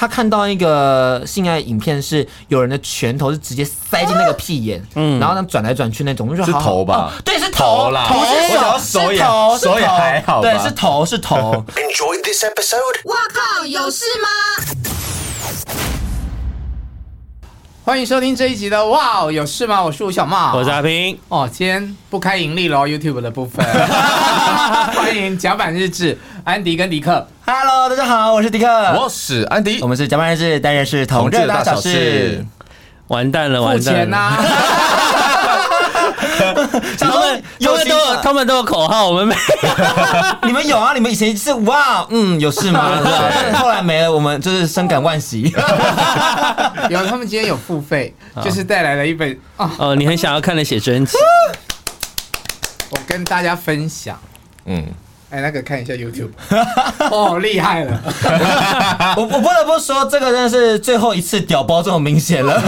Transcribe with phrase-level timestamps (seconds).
[0.00, 7.12] 他看到一个性爱影片，是有人的拳头是直接塞进那个屁眼，嗯，然后呢转来转去那种，就说是头吧？
[7.24, 8.32] 对，是头啦，头是
[8.78, 11.64] 手，手也还好，对，是头是头。
[11.74, 12.78] Enjoy this episode。
[13.06, 14.28] 哇靠，有事吗？
[17.82, 19.82] 欢迎收听这一集的哇哦，有事吗？
[19.82, 21.18] 我是吴小茂，我是阿平。
[21.28, 23.66] 哦，今天不开盈利喽，YouTube 的部分。
[24.94, 26.16] 欢迎甲板日志，
[26.48, 27.28] 安迪跟迪克。
[27.44, 28.66] Hello，大家好，我是迪克，
[28.98, 32.42] 我是安迪，我们是加班日志，当然是同志大小事。
[33.08, 34.32] 完蛋了，完蛋了。
[36.98, 39.36] 他们有都有，他们都有口号，我们没。
[40.48, 40.94] 你们有啊？
[40.94, 42.98] 你们以前是哇，嗯，有事吗？
[43.60, 45.52] 后来没了，我们就是深感惋惜。
[46.88, 51.18] 有，他们今天有付费，就是带来了一本哦，你很想要看的写真集，
[52.88, 54.18] 我跟大家分享，
[54.64, 54.86] 嗯。
[55.30, 56.30] 哎，那个看一下 YouTube，
[57.12, 58.00] 哦，厉害了！
[59.14, 62.58] 我我不得不说，这个真的是最后一次屌包这么明显了。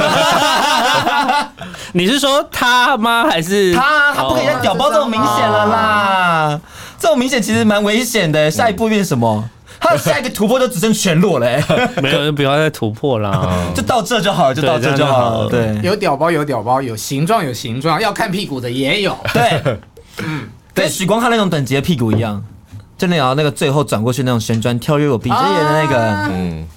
[1.94, 3.26] 你是说他吗？
[3.30, 4.12] 还是他？
[4.14, 6.60] 他不可以再屌包这么明显了啦！
[6.98, 8.50] 这么明显其实蛮危险的。
[8.50, 9.48] 下一步变什么？
[9.80, 11.46] 他的下一个突破就只剩全裸了。
[12.02, 15.48] 没有就，不要再突破啦，就到这就好了，就到这就好了。
[15.48, 19.16] 对，有屌包有屌包，有形状有形状，要看屁股的也有。
[19.32, 19.78] 对，
[20.18, 20.46] 嗯。
[20.72, 22.42] 跟许光汉那种等级的屁股一样，
[23.00, 25.96] 就那个那个最后转过去那种旋转跳跃我鼻子眼的那个，
[26.30, 26.68] 嗯。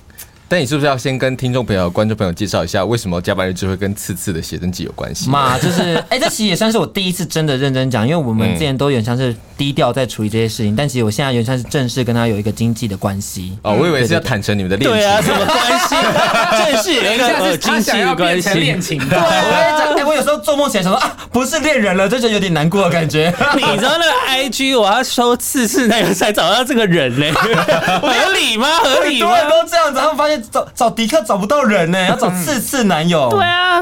[0.49, 5.27] 那你是不是要先跟听众朋友、观众朋友介绍一下，为什么加班日志会跟次次的写真集有关系？
[5.31, 13.57] 嘛，就是 哎、欸，这其实也算是我第一次真的认真讲，因为我们之前都有点像是低调在处理这些事情，但其实我现在有点像是正式跟他有一个经济的关系。
[13.63, 14.99] 哦，我以为是要坦诚你们的恋情。
[14.99, 15.95] 对啊，什么关系？
[16.73, 18.49] 正式有一个经济的关系。
[18.59, 19.09] 恋情的。
[19.09, 23.33] 对，我跟你讲，哎，我有时候做梦起来想说啊，不是恋人了，就觉得有点难过的感觉。
[23.55, 27.31] 你知道那个 IG 我要收次次那个才找到这个人嘞？
[27.31, 28.67] 合理吗？
[28.83, 29.29] 合理吗？
[29.29, 31.21] 很多人都这样子，他们发现找找迪克。
[31.23, 33.29] 找不到人呢、欸，要找 次次男友。
[33.29, 33.81] 对啊，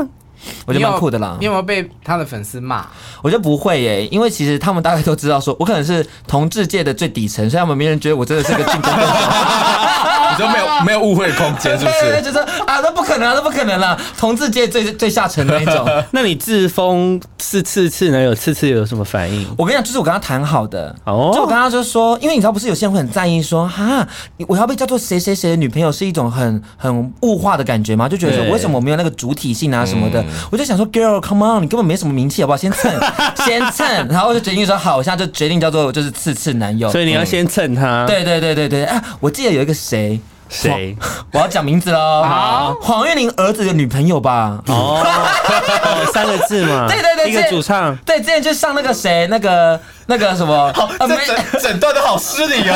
[0.66, 1.36] 我觉得蛮酷的啦。
[1.40, 2.86] 你有没有被他的粉丝骂？
[3.22, 9.12] 我觉得不会耶、欸，因为其实他们大概都知道，说我可能是同志界的最底层，所以他们没人觉得我真的是个竞争对手。
[10.32, 12.22] 你说没有没有误会空间，是不是？
[12.22, 12.40] 就是
[12.72, 13.98] 啊，那不可能啊，那不可能啦！
[14.18, 15.86] 同志界最最下层的那种。
[16.12, 19.46] 那你自封是次次男友，次次有什么反应？
[19.58, 24.08] 我跟你讲，就是我跟他谈好的哦，就我跟他就说，因为你知道，不是有些人会很在意说，哈，
[24.48, 28.08] 我要被叫做谁谁谁的女朋友，是一种很很物化的感觉吗？
[28.08, 30.24] 就觉得说，为什么我没有那个主体性啊什么的？
[30.50, 32.58] 我就想说，Girl，come on，你根本没什么名气，好不好？
[32.58, 32.92] 先蹭，
[33.46, 36.90] 先蹭，然后我就决定说，好，我现在就决定叫做就是次次男友。
[36.92, 38.06] 所以你要先蹭他。
[38.06, 40.20] 对对对对对，啊，我记得有一个谁。
[40.52, 40.98] 谁？
[41.32, 42.24] 我要讲名字喽。
[42.24, 44.60] 好，黄韵玲儿子的女朋友吧。
[44.68, 45.02] 哦，
[46.14, 46.88] 三个字嘛。
[46.90, 47.96] 对对对，一个主唱。
[48.06, 50.72] 对，之前就上那个谁，那个那个什么。
[50.74, 51.18] 好，整
[51.62, 52.76] 整段都好失礼哦。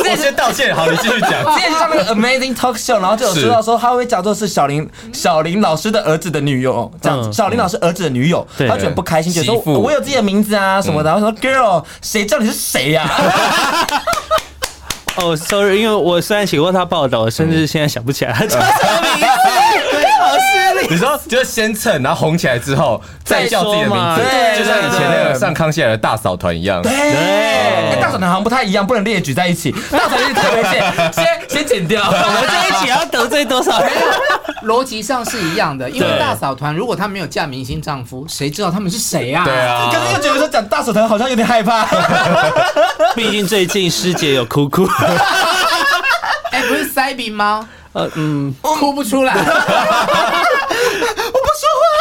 [0.08, 0.74] 我先道歉。
[0.74, 1.30] 好，你继续讲。
[1.54, 7.30] 之前就上那个 Amazing Talk Show，然后就有说到说他会叫做是小林小林老师的儿子的女友，这样。
[7.30, 11.10] 小林老师儿子的女友，他觉得不开心，就说我有自己的名字啊什么的。
[11.10, 13.06] 然后说 Girl，谁叫你是谁呀？
[15.16, 19.65] 哦、，sorry，因为我虽然写过他报道，甚至现在想不起来他叫什么名字。
[20.90, 26.80] 你说，就是先蹭，然后红起来之后再叫自己的名字，对，就像以前那个上康熙来的大嫂团一样。
[26.82, 29.72] 对，欸、大嫂团好像不太一样，不能列举在一起。
[29.90, 32.02] 大嫂是特别线， 先先剪掉。
[32.06, 33.90] 我们这一起要得罪多少人？
[34.64, 39.44] 逻辑上是一样的，因为大嫂团如果她没有嫁明星丈夫，谁知道他们是谁啊？
[39.44, 39.90] 对啊。
[39.92, 41.84] 可是又觉得说讲大嫂团好像有点害怕。
[43.14, 44.86] 毕竟最近师姐有哭哭。
[46.52, 47.68] 哎、欸，不是塞宾吗？
[47.92, 49.34] 呃嗯，哭不出来。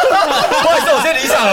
[0.09, 0.15] 我
[0.63, 1.51] 不好意思，我先离场了。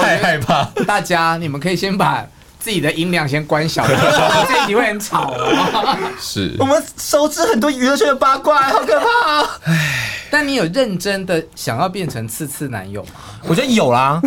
[0.00, 0.64] 太害怕。
[0.86, 2.24] 大家，你们可以先把
[2.66, 5.96] 自己的音量先关小，这一集会很吵哦。
[6.20, 9.60] 是，我们熟知很多娱乐圈的八卦，好可怕啊！
[9.66, 10.12] 哎。
[10.28, 13.10] 但你有认真的想要变成次次男友吗？
[13.46, 14.20] 我觉得有啦。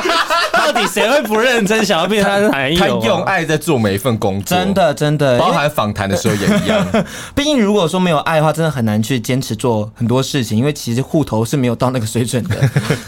[0.54, 2.80] 到底谁会不认真想要变他男友？
[2.80, 7.04] 他用爱在做每一份工作，真的真的，包含访谈的时候也一样。
[7.36, 12.56] 毕竟如果说没有爱的话，真的很难去坚持做很多事情，因为其实户头是没有到那个水准的，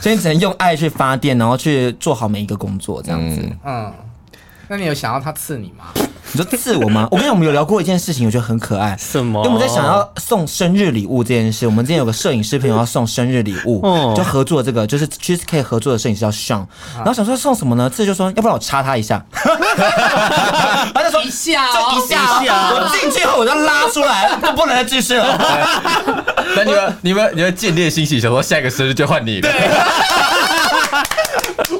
[0.03, 3.41] 所以你只能用爱去发电，然后去做好每一个工作，这样子。
[3.65, 3.91] 嗯，
[4.69, 5.85] 那你有想要他刺你吗？
[6.33, 7.07] 你说刺我吗？
[7.13, 8.97] 我跟你讲，我们有聊过一件事情，我觉得很可爱。
[8.99, 9.39] 什么？
[9.45, 11.67] 因为我们在想要送生日礼物这件事。
[11.67, 13.81] 我们之前有个摄影师朋友要送生日礼物，
[14.17, 16.67] 就合作这个，就是 Cheesecake 合作的摄影师叫 Sean。
[16.97, 17.89] 然后想说送什么呢？
[17.89, 19.25] 刺就说要不然我插他一下。
[20.95, 22.41] 他就说一下，就一下，
[22.73, 25.39] 我进去后我就拉出来，就不能再继续了。
[26.57, 29.49] 那你们、你们、你们见猎心喜，想说下一个生日就换你了。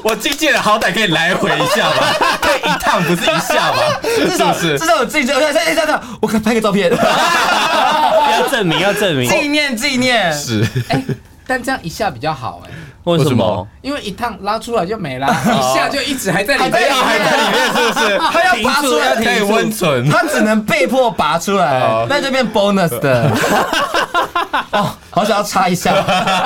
[0.03, 3.99] 我经纪人好歹可以来回一下吧，可以一趟不是一下吧？
[4.03, 4.77] 是不是？
[4.79, 10.65] 至少我自己就哎哎哎，我可以拍个照片，要证明要证明纪念纪念是。
[10.89, 11.03] 哎，
[11.47, 12.71] 但这样一下比较好哎。
[13.05, 13.67] 为什么？
[13.81, 18.17] 因为一趟拉出来就没了，一下就一直还在里面，还在里面，是不是？
[18.31, 23.31] 他要拔出来可以温存，他只能被迫拔出来，那就变 bonus 的。
[24.71, 25.93] 哦，好想要插一下，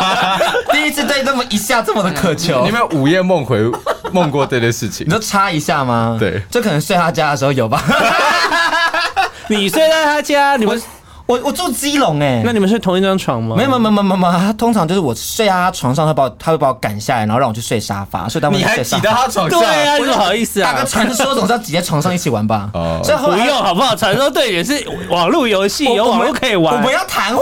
[0.72, 2.62] 第一次对这么一下这么的渴求。
[2.62, 3.60] 你有没有午夜梦回
[4.12, 5.08] 梦过这件事情？
[5.08, 6.18] 你就插一下吗？
[6.20, 7.82] 对，就可能睡他家的时候有吧。
[9.48, 10.82] 你睡在他家，你们。
[11.30, 13.56] 我我住基隆哎，那你们睡同一张床吗？
[13.56, 19.60] 没有没有没有没有，他通常就是我睡在他床上，他把我他会把我赶下来，然后让我去睡沙发，所以他们你还挤到他床上？
[19.60, 22.72] 对啊，不好意思啊，打个传说总是要挤在床上一起玩吧？
[22.74, 23.96] 哦，所以不用好不好？
[23.96, 26.74] 传说对也是网络游戏，有网络可以玩。
[26.74, 27.42] 我们要谈话，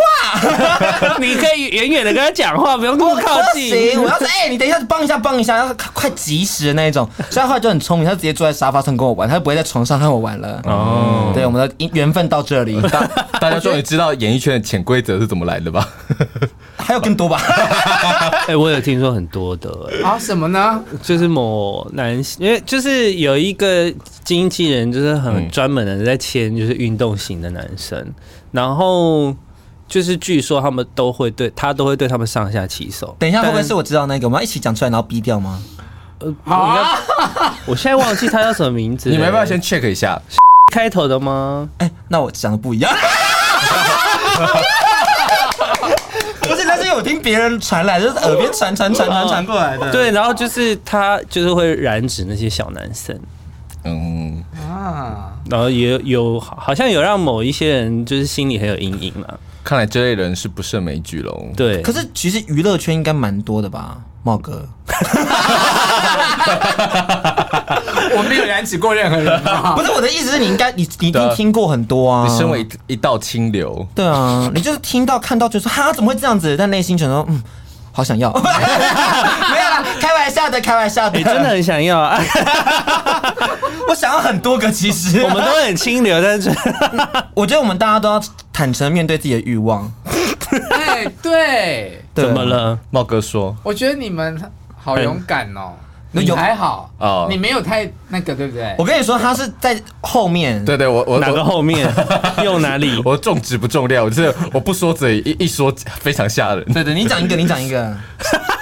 [1.20, 3.70] 你可以远远的跟他讲话，不用那么靠近。
[3.70, 7.10] 行，我要说哎，你等一下帮一下帮一下，要快及时的那一种。
[7.30, 10.62] 所以他后来就很聪明，他直接坐在沙发上跟我玩，他就不会在床上和我玩了。
[10.66, 13.08] 哦，对，我们的缘分到这里，大
[13.40, 15.88] 大家终于知道演艺圈的潜规则是怎么来的吧？
[16.78, 17.40] 还有更多吧？
[18.48, 19.70] 哎，我有听说很多的。
[20.04, 20.84] 啊，什么呢？
[21.04, 23.94] 就是某男，因为就是有一个
[24.24, 28.14] 经纪人，就是很专门的在签，就是运动型的男生。
[28.52, 29.36] 然后
[29.88, 33.16] 就是据说他们都会对他都会对他们上下其手。
[33.20, 34.28] 等一下，会不会是我知道那个？
[34.28, 35.62] 我们要一起讲出来，然后逼掉吗？
[36.20, 36.98] 呃，好，
[37.68, 39.10] 我现在忘记他叫什么名字。
[39.12, 40.20] 你没办法先 check 一下
[40.74, 41.70] 开头的吗？
[41.78, 42.92] 哎，那我讲的不一样。
[46.42, 49.92] 不是，那是因为我听别人传来，就是耳边传传传传传过来的。
[49.92, 53.18] 对，然后就是他就是会染指那些小男生，
[53.84, 59.40] 嗯啊，然后也有好像有让某一些人就是心里很有阴影了。
[59.64, 61.48] 看来这类人是不胜枚举喽。
[61.58, 64.66] 对，可是其实娱乐圈应该蛮多的吧，茂哥。
[68.16, 69.44] 我没有燃起过任何人，
[69.76, 72.26] 不是我的意思是你应该你你一定听过很多啊。
[72.28, 77.42] 你身为一道清流，对啊，你就是听到看到就说哈怎么会这样子，但内心全都嗯
[77.92, 78.40] 好想要， 没
[79.60, 82.22] 有啦，开玩笑的，开玩笑的，你真的很想要啊。
[83.90, 85.22] 我想要很多个，其实。
[85.24, 86.52] 我们都很清流，但是。
[87.34, 88.22] 我觉得我们大家都要
[88.52, 89.92] 坦诚面对自己的欲望。
[90.72, 92.78] 哎，对，怎么了？
[92.92, 94.40] 茂哥说，我觉得你们
[94.78, 95.74] 好勇敢哦。
[96.22, 98.76] 你还好哦，你没有太那个，对不对？
[98.78, 100.64] 我跟你说，他是在后面。
[100.66, 101.88] 对对，我我哪个后面？
[102.44, 103.02] 又哪里？
[103.06, 106.64] 我重质不重量，我就是我不说嘴，一一说非常吓人。
[106.74, 107.96] 对对，你讲一个，你讲一个，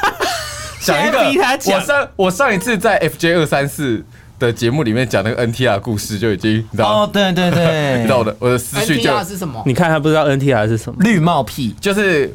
[0.81, 1.45] 讲一个。
[1.73, 4.03] 我上我上一次在 FJ 二三四
[4.37, 9.63] 的节目里面讲那个 NTR 故事，就已经你知道哦，对对对，你知道我的我的思绪就 NTR 是什么？
[9.65, 10.97] 你看他不知道 NTR 是什么？
[11.01, 12.33] 绿帽癖，就是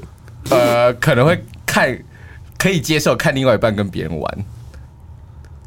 [0.51, 1.97] 呃可能会看
[2.59, 4.39] 可以接受看另外一半跟别人玩。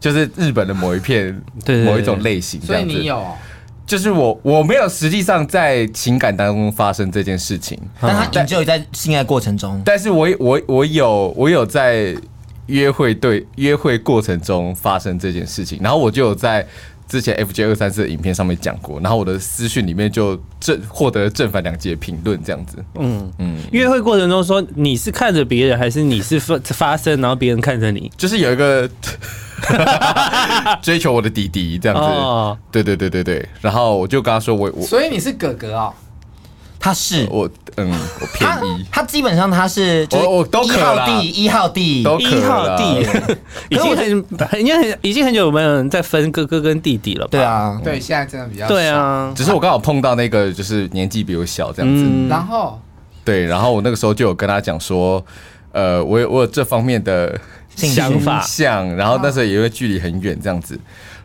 [0.03, 2.89] 就是日本的某一片对，某一种类型这样子。
[2.91, 3.25] 所以你有，
[3.87, 9.81] 就是我我没有实际上在情感当中发生这件事情，但他只有在性爱过程中。
[9.85, 12.13] 但是我我我有我有在
[12.65, 16.67] 约会对约会过程中发生这件事情，然后我就有在
[17.07, 22.83] 之前 FJ 二三四的影片上面讲过，然后我的私讯里面就正获得了正反两极的评论，这样子。
[22.99, 28.11] 嗯嗯，约会过程中说你是看着别人，还是你是发发生，然后别人看着你？
[28.17, 28.89] 就是有一个。
[30.81, 35.93] 追求我的弟弟这样子，哦、对对对对对，然后我就跟他说我我，所以你是哥哥哦，
[36.79, 37.27] 他是。
[37.29, 37.89] 我嗯
[38.21, 42.83] 我偏一，他基本上他是我我都可了，一号弟都可一号弟，
[43.69, 47.29] 已经很已经很已经很久没有人在分哥哥跟弟弟了吧？
[47.31, 52.79] 对啊，对，现在真的比较对啊，只是我刚好碰到那个就是年纪比我小这样子，嗯、然后？
[53.25, 55.25] 对，然后我那个时候就有跟他讲说，
[55.71, 57.39] 呃，我有我有这方面的。
[57.75, 60.79] 想法像，然后那时候也因为距离很远这样子，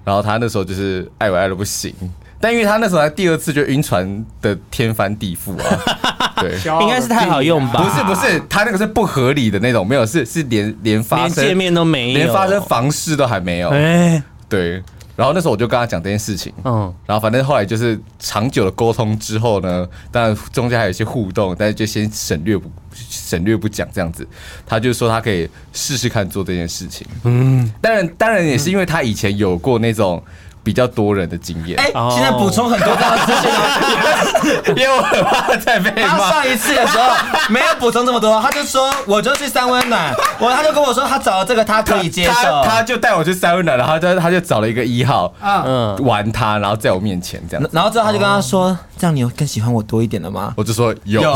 [0.04, 1.94] 然后他那时候就是爱我爱的不行，
[2.40, 6.52] 但因为他那时候他第二次就晕船的天翻地覆啊， 对，
[6.82, 7.82] 应该是太好用吧？
[7.82, 14.82] 不是不是，他那个是不合理的那种，没有是是连连发生连见面都没有，连发生房事都还没有，哎，对。
[15.18, 24.24] 然后那时候我就跟他讲这件事情，嗯，然后反正后来就是长久的沟通之后呢，当然中间还有一些互动，但是就先省略不省略不讲这样子。
[24.64, 30.22] 他就说他可以试试看做这件事情，嗯，当然当然也是因为他以前有过那种。
[30.68, 36.08] 比较多人的经验，哎，现在补充很多这样的资讯， 因为我很怕再被骂。
[36.18, 37.04] 他上一次的时候
[37.48, 50.52] 没有补充这么多，他就说我就去三温暖，我他就跟我说他找了这个他可以接受，他，他就带我去三温暖，然后他他就找了一个一号，嗯，玩他，然后在我面前这样，然后之后他就跟他说，这样你有更喜欢我多一点了吗？
[50.54, 51.22] 我就说有。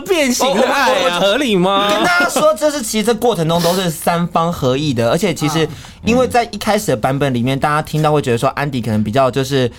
[0.00, 1.20] 变形的爱啊？
[1.20, 1.88] 合理吗？
[1.90, 5.68] 跟大家说，这是其实这过程中都是三方合意的，而且其实
[6.04, 9.70] 因为在一开始的版本里面，大家听到会觉得说安迪可能比较就是。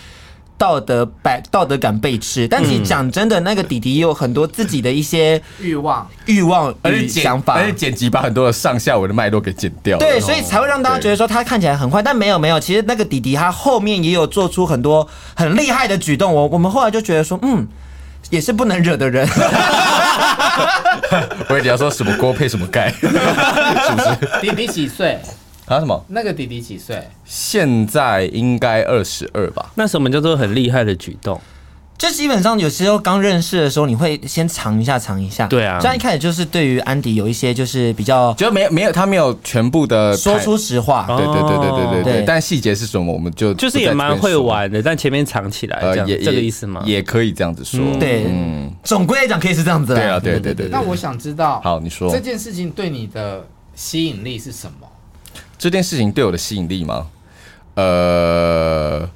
[0.56, 9.98] 道德百道德感被吃，但其实讲真的，那个弟弟也有很多自己的一些欲望、欲望与想法，而且剪辑把很多的上下文的脉络给剪掉。
[9.98, 15.06] 对，所以才会让大家觉得说他看起来很坏，但没有没有，其实那个弟弟他后面也有做出很多
[15.36, 16.34] 很厉害的举动。
[16.34, 17.68] 我我们后来就觉得说，嗯，
[18.30, 19.28] 也是不能惹的人。
[21.50, 24.42] 我以为你要说什么锅配什么盖， 是不是？
[24.42, 25.20] 弟弟几岁？
[25.66, 26.04] 啊什么？
[26.10, 27.02] 那个弟弟几岁？
[27.26, 29.72] 现在应该二十二吧。
[29.76, 31.40] 那什么叫做很厉害的举动？
[32.04, 35.48] 就基本上有时候刚认识的时候，你会先藏一下，藏一下。
[35.48, 41.06] 对啊，这样一开始就是对于安迪有一些就是比较，就没有没有他没有全部的说出实话。
[41.08, 42.24] 对对对对对对对。
[42.28, 46.84] 但细节是什么，我们就就是也蛮会玩的，但前面藏起来，这样这个意思吗？
[46.86, 47.80] 也可以这样子说。
[47.98, 49.96] 对，嗯，总归来讲可以是这样子。
[49.96, 50.68] 对啊，对对对。
[50.68, 53.46] 那我想知道，好，你说这件事情对你的
[53.76, 54.86] 吸引力是什么？
[55.58, 57.08] 这件事情对我的吸引力吗？
[57.76, 59.10] 呃，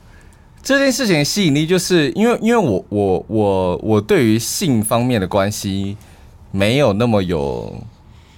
[0.67, 5.95] 这件事情的吸引力就是因为，因为我我我我对于性方面的关系
[6.51, 7.73] 没有那么有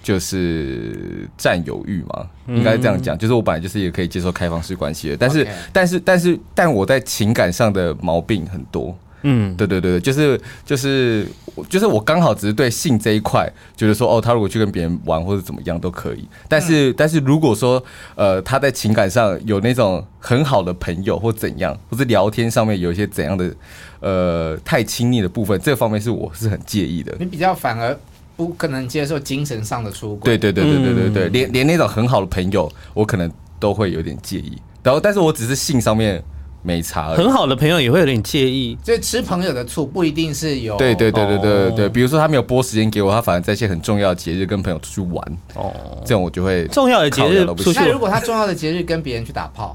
[0.00, 3.18] 就是占有欲嘛，应该这样讲。
[3.18, 8.96] 就是我本来就是也可以接受开放式关系的，但是但是但是但我在情感上的毛病很多。
[9.22, 11.26] 嗯，对对对，就是就是
[11.68, 17.82] 就是我刚好只是对性这一块觉得说，哦，他如果去跟别人玩或者怎么样都可以，但是但是如果说
[18.14, 23.54] 呃他在情感上有那种很好的朋友或怎样，或是聊天上面有一些怎样的
[24.00, 27.14] 呃太亲密的部分，这方面是我是很介意的。
[27.18, 27.94] 你比较反而
[28.36, 30.36] 不可能接受精神上的出轨。
[30.36, 34.56] 对对对对对对对，连连那种很好的朋友，我可能都会有点介意。
[34.82, 36.22] 然后，但是我只是性上面。
[36.62, 40.76] 没差，很好的朋友也会有点介意，所以吃朋友的醋不一定是有。
[40.76, 47.80] 对对对对对对对，比如说他没有拨时间给我，他反而在一些很重要的节日跟朋友出去玩，哦，这种我就会重要的节日出去。
[47.80, 49.74] 那如果他重要的节日跟别人去打炮，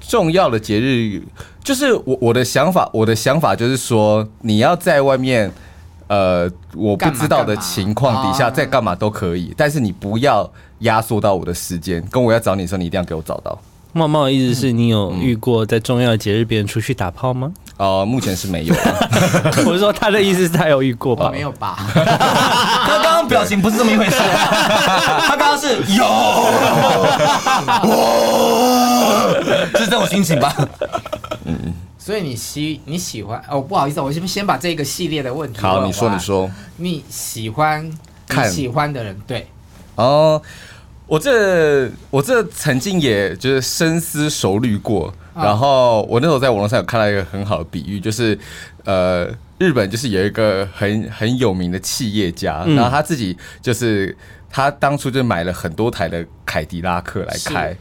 [0.00, 1.20] 重要的节日
[1.64, 5.50] 就是我我的想法，我的想法就是说，你要在外面，
[6.06, 10.48] 呃，我不知道的情况底下在干嘛都可以，但是你不要
[10.80, 13.58] 压缩到我的时间，跟我要找你的时候，你一定要给我找到。
[13.96, 17.50] 茂茂的意思是你有遇过在重要的节日别人出去打炮吗？
[17.78, 18.74] 哦、呃，目前是没有。
[19.66, 21.30] 我是说他的意思是他有遇过吧？
[21.30, 21.76] 没有吧？
[21.92, 24.16] 他刚刚表情不是这么一回事。
[24.16, 26.04] 他刚刚是有，
[29.78, 30.54] 是这种心情吧？
[31.44, 31.74] 嗯。
[31.98, 33.60] 所以你喜你喜欢哦？
[33.60, 35.58] 不好意思，我先先把这个系列的问题。
[35.60, 36.48] 好，你说你说。
[36.76, 37.90] 你喜欢
[38.28, 39.48] 看喜欢的人对？
[39.96, 40.40] 哦。
[41.06, 48.38] 我这我这曾经也就是深思熟虑过，然后我那时候在网络上有看到一个很好的比喻，就是
[48.84, 54.16] 呃，日本就是有一个很很有名的企业家，然后他自己就是
[54.50, 57.76] 他当初就买了很多台的凯迪拉克来开，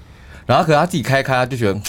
[0.45, 1.79] 然后可是他自己开开，他就觉得。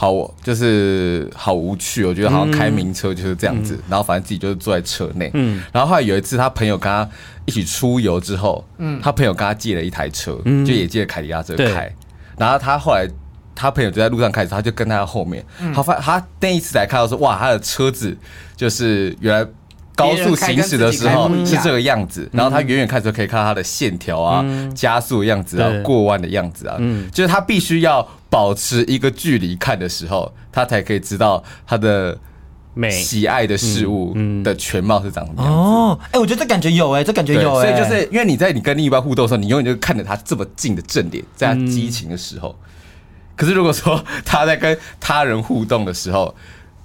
[0.00, 7.06] 好，我就是好无趣，我觉得好像开名车就是这样子，嗯、然后反正自己就是坐在车内，嗯，然后后来有一次他朋友跟他
[7.44, 11.94] 一起出游之后，嗯，他朋友跟他借了一台车，嗯，就也借了凯迪拉克开，
[12.38, 13.06] 然后他后来
[13.54, 18.16] 他朋友就在路上开始，他就跟在他在后面，嗯，他发他那一次才看到说，哇，他的车子
[18.56, 19.46] 就是原来。
[19.94, 24.44] 高速行驶的时候是这个样子，然后他远远看着可以看到他的线条啊，
[24.74, 26.78] 加速的样子啊，过弯的样子啊，
[27.12, 32.16] 就是他必须要保持一个距离看的时候，他才可以知道他的
[32.72, 35.58] 美喜爱的事物的全貌是长什么样子。
[35.58, 42.56] 哦，哎，我觉得这感觉有哎，这感觉有哎，所以就是因为你在你跟另一半互动的时候，你永远就看着他这么近的正脸，在他激情的时候。
[43.36, 46.34] 可是如果说他在跟他人互动的时候，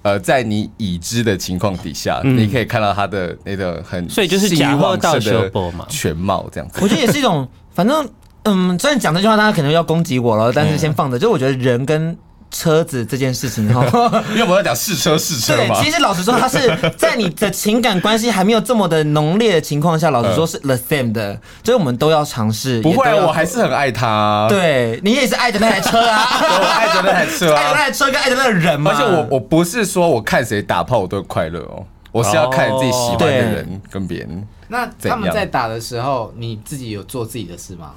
[0.06, 6.78] 呃，在你已知的情况底下，嗯、你可以看到他的那个很，所以就是假货到手嘛，全貌这样子。
[6.80, 8.08] 我觉得也是一种，反正
[8.44, 11.18] 嗯，虽然讲这句话，大家可能要攻击我了，但是先放着。
[11.18, 12.16] 嗯、就我觉得人跟。
[12.50, 13.84] 车子这件事情 哈，
[14.30, 15.74] 因为我在讲试车试车嘛。
[15.74, 16.58] 对，其实老实说，他是
[16.96, 22.80] 在你的情感关系还没有这么的浓烈的情况下，老实说是 the same 的，所以我们都要尝试。
[22.82, 24.46] 不会，我还是很爱他。
[24.48, 28.92] 对，你也是爱着那台车啊，我爱着那台车， 爱着那台车跟爱着那个人嘛。
[28.92, 34.46] 而且我我不是说我看谁打炮我都快乐哦，我是要看自己喜欢的人跟别人。
[34.68, 37.92] 那他们在打的时候，你自己有做自己的事吗？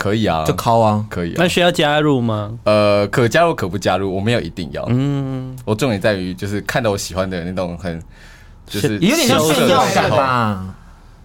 [0.00, 1.32] 可以啊，就考啊，可以。
[1.32, 2.58] 啊那需要加入吗？
[2.64, 4.82] 呃，可加入可不加入，我没有一定要。
[4.88, 8.02] 嗯，我重点在于就是看到我喜欢的那种很，
[8.66, 10.74] 就是有点像炫耀感吧，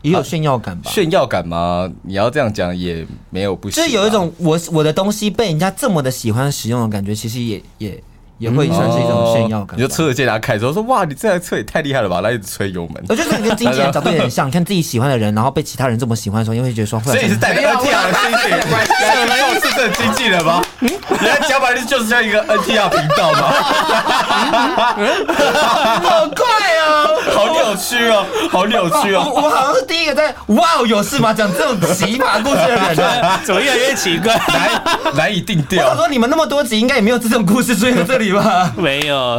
[0.02, 0.92] 也有炫耀感吧。
[0.92, 1.90] 炫耀感吗？
[2.02, 3.82] 你要这样讲也没有不行。
[3.82, 8.04] 就是有一种我我的东西被人家这么的喜欢使用的感觉，其实也也
[8.38, 9.78] 也会算是一种炫耀感。
[9.78, 13.04] 你就车子借他开，之后说哇，你这台车也太厉害了吧，然后一直吹油门。
[13.10, 18.50] 我觉得跟经纪人长得有点像， 看自己喜欢的人，然后被其他人这么喜欢的时候，你会觉得说，所以你是带着 NTR 的心情，
[19.22, 20.62] 你们又是这经纪人吗？
[20.80, 23.40] 你的讲白了就是像一个 NTR 频道吗？
[26.04, 26.46] 好快
[26.82, 26.85] 哦，
[27.34, 29.32] 好扭曲哦，好扭曲哦。
[29.34, 31.34] 我好像是第一个在哇哦有事吗？
[31.34, 34.82] 讲这种奇葩故事的人， 怎么越来越奇怪，难
[35.16, 35.90] 难以定调。
[35.90, 38.72] 我说你们那么多集，应该也没有这种故事出现在这里吧？
[38.78, 39.38] 没有，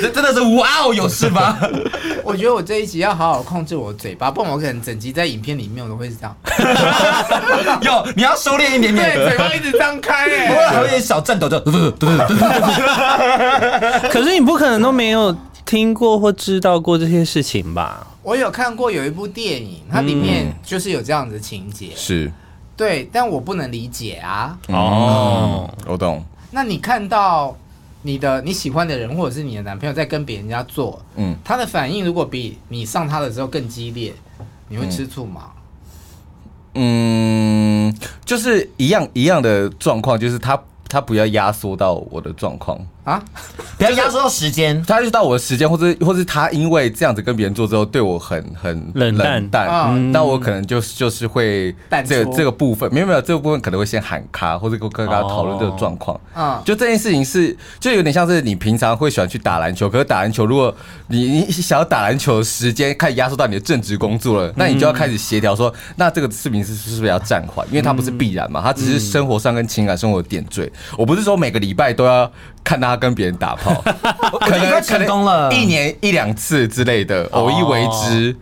[0.00, 1.58] 这真的是哇哦有事吗？
[2.24, 6.36] 我觉得我这一集要好好控制我的嘴巴，不然我可能整集在影片里面我都会是这样。
[7.82, 11.60] 有，你要收敛一点点，对，嘴巴一直张开，哎，我还有点小颤抖，就。
[14.10, 18.06] 可是你不可能都没有听过或知道过这些事情吧？
[18.22, 22.30] 我有看过有一部电影，它里面就是有这样子的情节，是
[22.76, 24.58] 对，但我不能理解啊。
[24.68, 26.22] 哦，我懂。
[26.50, 27.56] 那你看到
[28.02, 34.12] 你的你喜欢的人，或者是你的男朋友在跟别人家做，嗯，他的反应如果比你上他的时候更激烈，
[34.68, 35.50] 你会吃醋吗？
[36.74, 40.60] 嗯，就是一样一样的状况，就是他。
[40.92, 42.78] 他不要压缩到我的状况。
[43.04, 43.20] 啊，
[43.76, 51.74] 不要压缩到时间，他就到我的时间，或者或是他因为这样子跟别人做之后，对我很很冷淡，那我可能就是就是会
[52.06, 56.20] 这个这个部分，没有没有这个部分可能会先喊卡，或者跟跟他讨论这个状况。
[56.32, 56.62] 啊。
[56.64, 60.72] 就这件事情是就有点像是你平常会喜欢去打篮球，可是打篮球如果
[61.08, 67.66] 你你想要打篮球的时间开始压缩到你的正职工作了，那你就要开始协调说，那这个视频是是不是要暂缓？
[67.66, 70.70] 因为它不是必然嘛，它只是生活上跟情感生活的点缀。
[70.96, 72.30] 我不是说每个礼拜都要
[72.62, 73.82] 看他跟别人打炮，
[74.40, 78.36] 可能成功了，一年一两次之类的，偶一为之。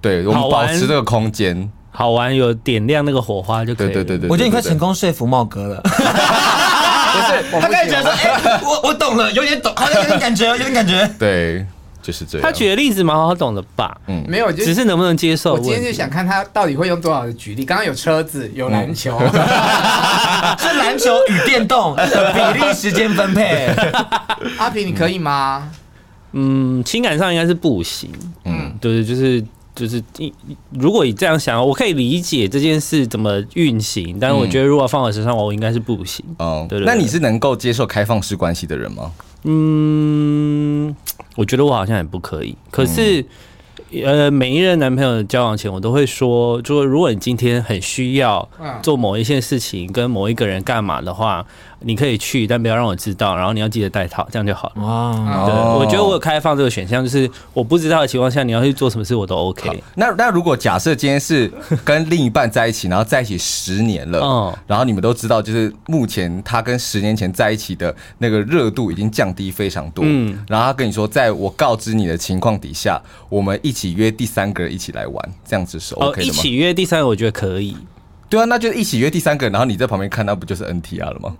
[0.00, 3.86] 对，我们保持这个空间，好玩，有点亮那个火花就可以。
[3.86, 5.80] 对对对对，我觉得你快成功说服茂哥了。
[7.14, 11.08] 不是，他开始觉得说，哎，我我懂了，有点懂，好像有点感觉，有点感觉。
[11.18, 11.64] 对。
[12.04, 12.46] 就是这样。
[12.46, 13.98] 他举的例子蛮好懂的吧？
[14.06, 15.54] 嗯，没有，只是能不能接受。
[15.54, 17.64] 我今天就想看他到底会用多少的举例。
[17.64, 19.18] 刚刚有车子，有篮球，
[20.60, 23.66] 是篮球与电动比例时间分配。
[24.58, 25.70] 阿平，你可以吗？
[26.32, 28.10] 嗯，情感上应该是不行。
[28.44, 29.42] 嗯，对，就是
[29.74, 30.02] 就是，
[30.72, 36.22] 如果你这样想，我可以理解这件事怎么运行，但是我觉得如果放我身上，我应该是不行。
[36.38, 36.84] 哦，对对。
[36.84, 39.10] 那你是能够接受开放式关系的人吗？
[39.44, 40.94] 嗯，
[41.36, 42.56] 我觉得我好像也不可以。
[42.70, 43.22] 可是，
[43.92, 48.48] 嗯、呃，每一任男朋友的交往前，我都会说，就如果你今天很需要
[48.82, 51.46] 做某一件事情，跟某一个人干嘛的话。
[51.84, 53.36] 你可以去，但不要让我知道。
[53.36, 54.82] 然后你要记得带套，这样就好了。
[54.82, 59.82] 哇，对，我觉得我有开放这个选项，就是我不知道的情况下，你要去做什么事，我都 OK。
[59.94, 61.50] 那那如果假设今天是
[61.84, 76.28] 跟另一半在一起，然后在一起十年了，嗯，然后你们都知道，就是目前他跟十年前在一起的那个热度已经降低非常多，嗯，然后他跟你说，在我告知你的情况底下，我们一起约第三个人一起来玩，这样子是 OK 的吗？
[76.28, 77.76] 一起约第三个，我觉得可以。
[78.28, 81.36] 对啊，那就一起约第三个，然后你在旁边看，那不就是 NTR 了吗？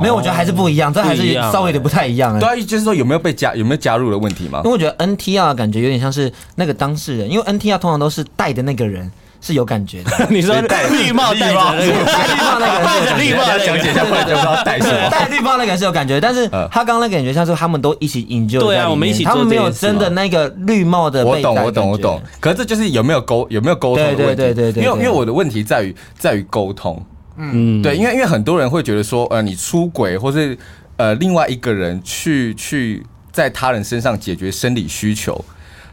[0.00, 2.38] 没有，我觉得还是不一样，这还是稍微有点不太一样。
[2.38, 4.60] 对啊，就是说有没有被加，有没有加入的问题吗？
[4.64, 10.10] 因为我觉得 NTR 感觉有点像是那个当事人，因为 NTR 通常都是带的那个人是有感觉的。
[10.30, 15.08] 你说戴绿帽、戴绿帽那个、戴绿帽那个人是有感觉，讲解一下，不然就不知道戴什么。
[15.10, 18.60] 戴绿帽那个是有感觉，但是他刚刚那个感觉像是他们都一起营救。
[18.60, 21.24] 对啊，我们一起，他们没有真的那个绿帽的。
[21.24, 22.20] 我懂，我懂，我懂。
[22.40, 24.36] 可是这就是有没有沟，有没有沟通的问题。
[24.36, 27.04] 对对对对，因为因为我的问题在于在于沟通。
[27.40, 30.58] 嗯，对，因为因为很多人会觉得说，呃，你出轨，或是
[30.96, 35.44] 呃另外一个人去去在他人身上解决生理需求，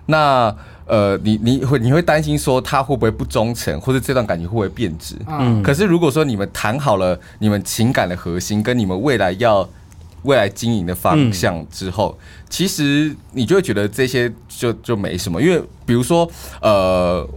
[0.08, 0.56] 那
[0.88, 5.16] 呃你你会你会担心说他会不会不忠诚，或者这段感情会不会变质？
[5.28, 9.70] 嗯，可是如果说你们谈好了你们情感的核心跟你们未来要
[10.24, 16.28] 未来经营的方向之后，嗯，其实你就会觉得这些就就没什么，因为比如说
[16.60, 17.30] 呃，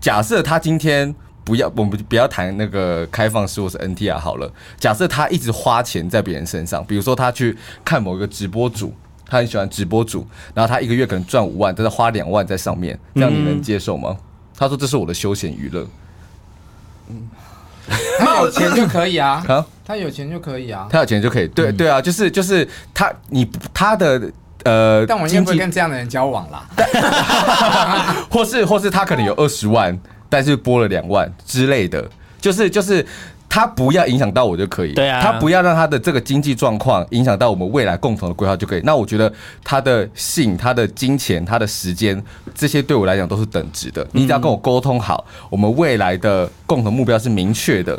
[0.00, 1.12] 假设他今天。
[1.44, 4.50] 不要，我们不要谈那个开放式或是 NTR 好了。
[4.78, 8.94] 假设他一直花钱在别人身上，比如说他去看某一个直播主，
[9.26, 14.16] 他很喜欢直播主，然后他一个月可能赚五万，但是花两万在上面，这样你能接受吗？
[14.18, 14.24] 嗯、
[14.56, 15.86] 他说这是我的休闲娱乐。
[17.10, 17.28] 嗯，
[18.18, 24.32] 他有钱就可以啊， 啊，他有钱就可以啊，他有钱就可以，对对啊，就是就是他你他的
[24.64, 26.66] 呃，但我应该不会跟这样的人交往啦，
[28.32, 30.00] 或是或是他可能有二十万。
[30.34, 32.04] 但是拨了两万之类的，
[32.40, 33.06] 就是就是
[33.48, 38.80] 他不要影响到我就可以，对啊，他不要让他的这个经济状况影响到我们未来共同的规划就可以。
[38.82, 42.20] 那我觉得他的性、他的金钱、他的时间，
[42.52, 44.04] 这些对我来讲都是等值的。
[44.10, 47.96] 你只要跟我沟通好，我们未来的共同目标是明确的，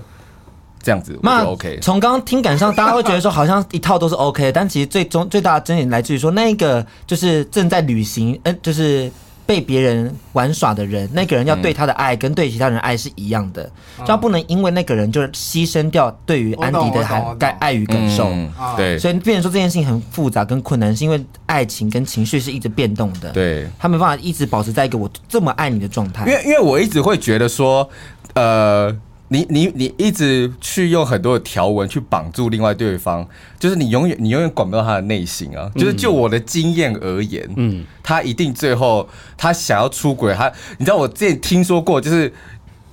[0.83, 1.79] 这样子我就 OK。
[1.81, 9.09] 从刚刚听感上，大家会觉得说好像一套都是 OK，但其实最终最大的争议来自于说，那个就是正在旅行，嗯，就是。
[9.45, 13.63] 被别人玩耍的人，那个人要对他的爱跟对其他人爱是一样的，
[14.05, 18.29] 就、嗯、不能因为那个人就是牺牲掉对于安迪的爱爱与感受。
[18.29, 23.29] 嗯、对，所以变成说这件事情很复杂跟困难，是因为爱情跟情绪是一直变动的。
[23.31, 26.25] 对，他没办法一直保持在一个我这么爱你的状态。
[26.25, 27.89] 因为因为我一直会觉得说，
[28.33, 28.95] 呃。
[29.29, 35.69] 你你你一直去用很多的条文去绑住另外对方，就是你永远你永远管不到他的内心啊。
[35.75, 42.31] 就是就我的经验而言，嗯，他一定最后他想要出轨，他你知道我之前听说过，就是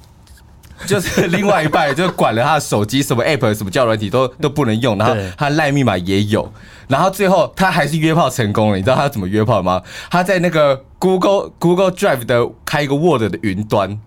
[0.86, 6.50] 就是另外一半就管了他的手机，什么 app 什么交友软体都都不能用，然后他赖密码也有，
[6.88, 8.76] 然后最后他还是约炮成功了。
[8.76, 9.82] 你知道他怎么约炮吗？
[10.10, 10.84] 他在那个。
[11.02, 13.98] Google Google Drive 的开一个 Word 的云端，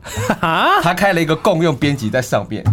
[0.81, 2.63] 他开了一个共用编辑在上面，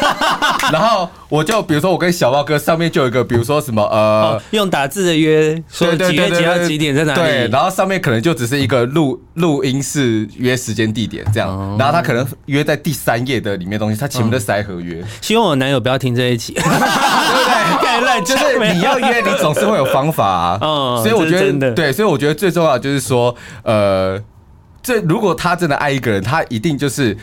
[0.72, 7.20] 然后我就比如说我跟小猫哥上面就有一个，比如说什么呃、哦，用打字的约，说几月几号几点在哪里？
[7.20, 15.04] 对，然后上面可能就只是一个录录音室约时间地点这样，然后他可能约在第三页的里面东西，他前面都塞合约。
[15.20, 17.87] 希望我男友不要听这一集， 对不对？
[18.24, 20.58] 就是你要约，你总是会有方法啊。
[21.02, 23.34] 所以我觉得对，所以我觉得最重要就是说。
[23.62, 24.18] 呃，
[24.82, 27.14] 这如果他真的爱一个人，他一定就是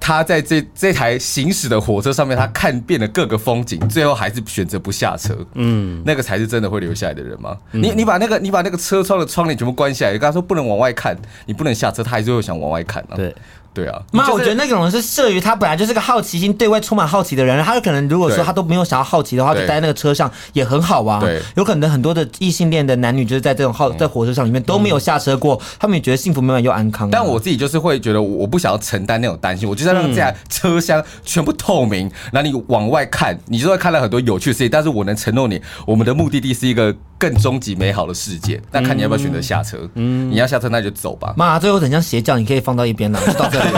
[0.00, 5.36] 他在这这台行驶的火车上面，他看遍了各个风景，最后还是选择不下车。
[5.54, 7.56] 嗯，那个才是真的会留下来的人吗？
[7.72, 11.16] 嗯、你你把那个你把那个车窗的窗帘全部关起来，你跟他说不能往外看，
[11.46, 13.14] 你不能下车，他还是会想往外看啊。
[13.14, 13.32] 对。
[13.74, 21.20] 对啊，妈，我觉得那种人是摄于他本来就是个好奇心，对外充满好奇的人，他有可能如果说他都没有想要好奇的话，就待在那个车上也很好啊。
[21.20, 27.08] 对，有可能很多的异性恋的男女就是在这种好在火车上里面都没有下车过，他们也觉得幸福美满又安康。
[27.10, 34.68] 但我自己就是会觉得我不想要承担那种担心，我就在让这台车厢全部透明，然后你往外看，你就会看到很多有趣的事情。
[34.70, 38.60] 但是我能承诺你，我们的目的地是一个更终极美好的世界。
[38.72, 39.88] 那看你要不要选择下车。
[39.94, 41.32] 嗯，你要下车那就走吧。
[41.36, 43.70] 妈，最后等下邪教你可以放到一边了，就到这里。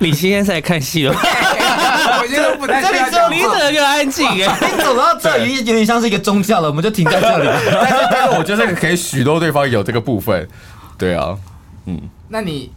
[0.00, 1.12] 你今天在看戏了？
[1.14, 2.80] 我觉得不太。
[2.80, 4.58] 这里只有你怎么就安静哎？
[4.72, 7.50] 你走到这里有点像是一个宗教了，我们就停在这里。
[7.70, 10.48] 但是，但是我觉得这个可以许多对方有这个部分。
[10.96, 11.36] 对啊，
[11.84, 12.00] 嗯。
[12.28, 12.72] 那你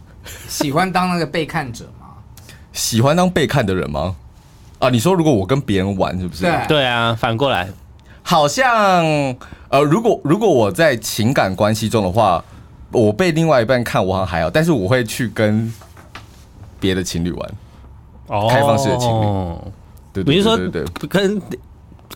[0.48, 2.08] 喜欢当那个被看者吗？
[2.74, 4.14] 喜欢当被看的人吗？
[4.80, 6.42] 啊，你说如果我跟别人玩，是不是？
[6.42, 7.68] 对对啊，反过来，
[8.28, 9.02] 好像
[9.70, 12.44] 呃，如果如果我在情感关系中的话。
[12.90, 15.70] 我被另外一半看，我好像还好，但是我会去跟
[16.80, 17.50] 别的情侣玩，
[18.28, 19.24] 哦，开放式的情侣，
[20.10, 21.42] 对对对对对，跟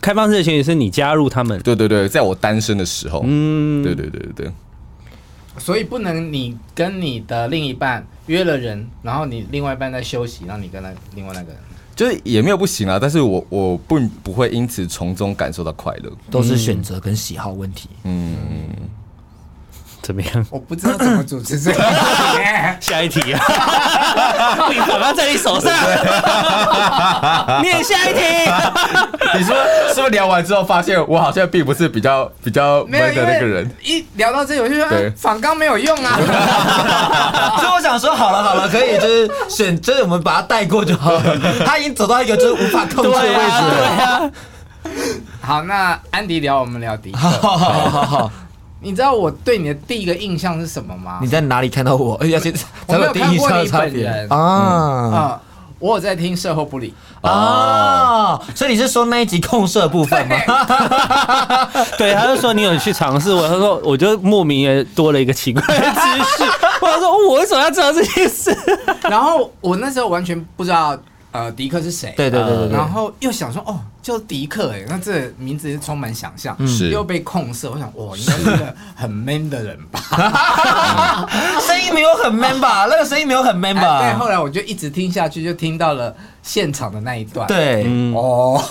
[0.01, 4.51] 开放式的情侣是你加入他们，对对对，在我单身的时候，嗯，对对对对对，
[5.59, 11.57] 所以不能你跟你的另一半约了人，然后你另外一半在休息，然后你跟那另外那个人，
[11.95, 18.35] 就是也没有不行啊，但是我我不不会因此从中感受到快乐，都是选择跟喜好问题，嗯。
[20.03, 20.45] 怎么样？
[20.51, 21.81] 我不知道怎么主持这个。
[22.81, 23.39] 下一题啊！
[24.69, 25.71] 你宝宝在你手上。
[27.63, 28.19] 念下一题。
[29.35, 29.55] 你说
[29.93, 33.71] 是不是聊完之后发现我好像并不是比较比较闷的那个人？
[33.81, 34.85] 一聊到这，我就说
[35.15, 36.19] 反纲没有用啊。
[37.61, 41.23] 所以我想说，好了好了，可以就是选，就是我们把他带过就好了。
[41.65, 43.71] 他已经走到一个就是无法控制的位置了。
[43.71, 44.29] 对啊。
[45.39, 47.17] 好，那安迪聊，我们聊迪克。
[47.19, 48.31] 好好好好。
[48.83, 51.19] 你知道我对你的第一个印象是什么吗？
[51.21, 52.15] 你在哪里看到我？
[52.21, 52.53] 而且
[52.85, 55.41] 我没有看过你本人啊啊！
[55.79, 60.35] 我有在听社后不理啊，所以你是说那一集控社部分吗？
[61.97, 66.43] 对，他就说你有去尝试我，他说我就莫名的多了一个奇怪的知识。
[66.81, 68.55] 我说我为什么要知道这件事？
[69.09, 70.97] 然后我那时候完全不知道
[71.31, 73.79] 呃迪克是谁，对对对对，然后又想说哦。
[74.03, 77.71] 就迪克哎，那这名字是充满想象，是又被控色。
[77.71, 79.99] 我想，哇，应该是一个很 man 的人吧？
[81.65, 82.85] 声音没有很 man 吧？
[82.91, 84.01] 那个声音没有很 man 吧？
[84.01, 87.47] 对，后来我就一直听下去，就听到了现场的那一段。
[87.47, 88.61] 对，哦，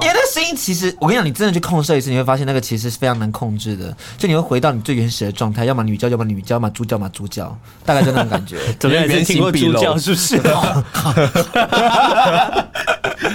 [0.00, 3.94] 因为那声音其实，我跟你讲，你真的去控色一次，你会发现那个其实是非常难控制的。
[4.16, 8.56] 就你会回到你最原始的状态，要么女教，要么女教，要么猪教，要么猪教，大概就那种感觉。
[8.78, 9.06] 怎么样？
[9.24, 10.40] 听过猪教是不是？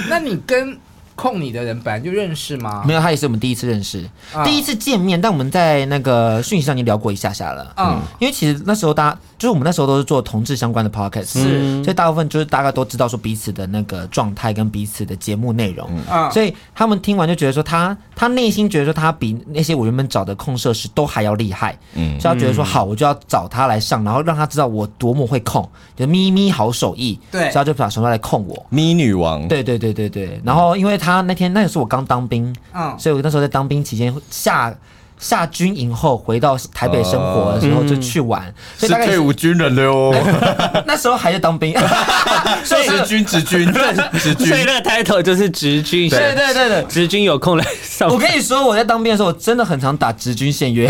[0.10, 0.76] 那你跟。
[1.20, 2.82] 控你的人本来就认识吗？
[2.88, 4.10] 没有，他也是我们第一次认识，
[4.46, 5.20] 第一次见面。
[5.20, 7.74] 但我们在那个讯息上已经聊过一下下了。
[7.76, 34.76] 嗯，因为其实那时候大家就是我们那时候都是做同志相关的 podcast，是，所以大部分就是大概都知道说彼此的那个状态跟彼此的节目内容，嗯，所以他们听完就觉得说他他内心觉得说他比那些我原本找的控设师都还要厉害，嗯，所以他觉得说好，我就要找他来上，然后让他知道我多么会控，就咪咪好手艺，对，所以他就把手来控我，咪女王，对对对对对，然后因为他那天那也是我刚当兵，嗯，所以我那时候在当兵期间下。
[35.20, 40.16] 下军营后回到台北生活的时候就去玩，是退伍军人了哦。
[40.88, 41.76] 那时候还在当兵，
[42.64, 43.72] 所以是军职军，
[44.20, 44.48] 职军。
[44.48, 46.10] 所以那个 title 就是职军。
[46.10, 48.10] 对对对对，职军有空来上。
[48.10, 50.90] 我跟你说，我在当兵的时候，我真的很常打职军限约。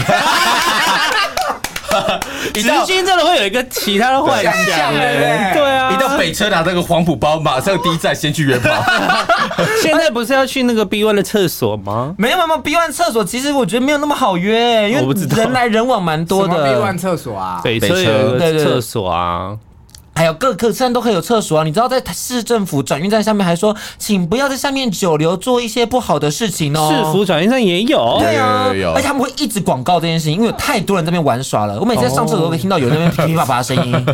[2.54, 4.54] 职军真的会有一个其他的幻想，
[4.94, 5.90] 对啊。
[5.92, 8.70] 你到北车拿那个黄埔包，马上第一站先去元宝。
[9.82, 12.14] 现在不是要去那个 B one 的厕所吗？
[12.18, 16.54] 没有没有，B one 厕所其实我觉得没有那么好约，因为人来人往蛮多的。
[16.64, 19.58] B one 厕所啊，北车有个厕所啊。
[20.20, 21.64] 还有各客栈都可以有厕所啊！
[21.64, 26.92] 你知道在市政府转运站下面还说，请不要在下面久留，做一些不好的事情哦。
[26.92, 31.80] 市府转运站也有，对啊，而且他们会一直广告这件事情，因为有太多人在那边玩耍了。
[31.80, 34.06] 我每次在上厕所都可以听到有人那边噼噼啪啪的声音。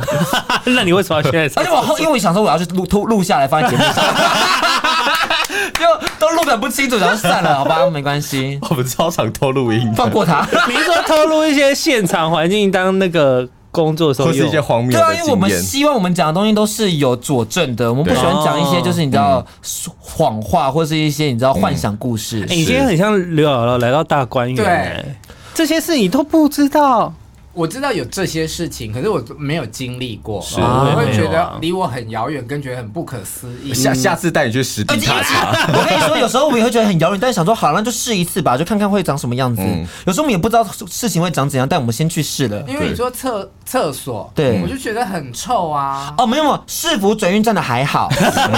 [0.76, 1.60] 那你为什么要现在？
[1.60, 3.96] 而且我后，因为我想说我要去录录录下来放在节目上，
[5.74, 8.60] 就都录的不清楚，然后算了，好吧，没关系。
[8.70, 10.44] 我们超常偷录音，放过他。
[10.70, 13.50] 比如说偷录一些现场环境当那个。
[13.76, 14.98] 工作的时候，或是一些荒谬的。
[14.98, 19.46] 对啊，因为我们希望我们讲的东西都是有佐证的，我们不喜欢讲一些就是你知道
[20.00, 22.46] 谎话，或是一些你知道幻想故事。
[22.50, 25.06] 你今天很像刘姥姥来到大观园，对，
[25.54, 27.14] 这些事你都不知道。
[27.56, 33.74] 我知道有这些事情，可是我没有经历过，是我会觉得离我很遥远，跟觉得很不可思议。
[33.74, 35.52] 下下次带你去实地查查。
[35.74, 39.62] 我跟你说，有时候我们也会觉得很遥远，但是想说好，那就试一次吧， 就看看会长什么样子。
[40.06, 42.62] 有时候我们也不知道事情会长怎样，但我们先去试了。
[42.68, 46.14] 因为你说厕厕所，对，我就觉得很臭啊。
[46.18, 48.10] 哦，没有没有，市府转运站的还好。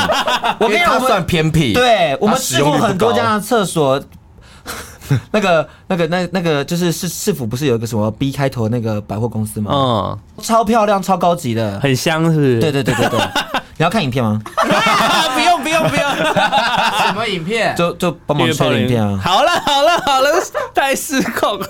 [0.60, 1.74] 我跟你说，算偏僻。
[1.74, 4.02] 对，我们试过很多家的厕所。
[5.32, 9.72] 那个、那个、那、那个，就是市市府不是有一个什么 B 开头那个百货公司吗？
[9.74, 12.60] 嗯，超漂亮、超高级的，很香，是不是？
[12.60, 13.20] 对对对对对。
[13.80, 14.42] 你要看影片吗？
[14.56, 16.04] 不用不用不用。
[17.06, 17.76] 什么影片？
[17.76, 19.20] 就就帮忙拍影片啊。
[19.24, 20.30] 好了好了好了，
[20.74, 21.68] 太失控了。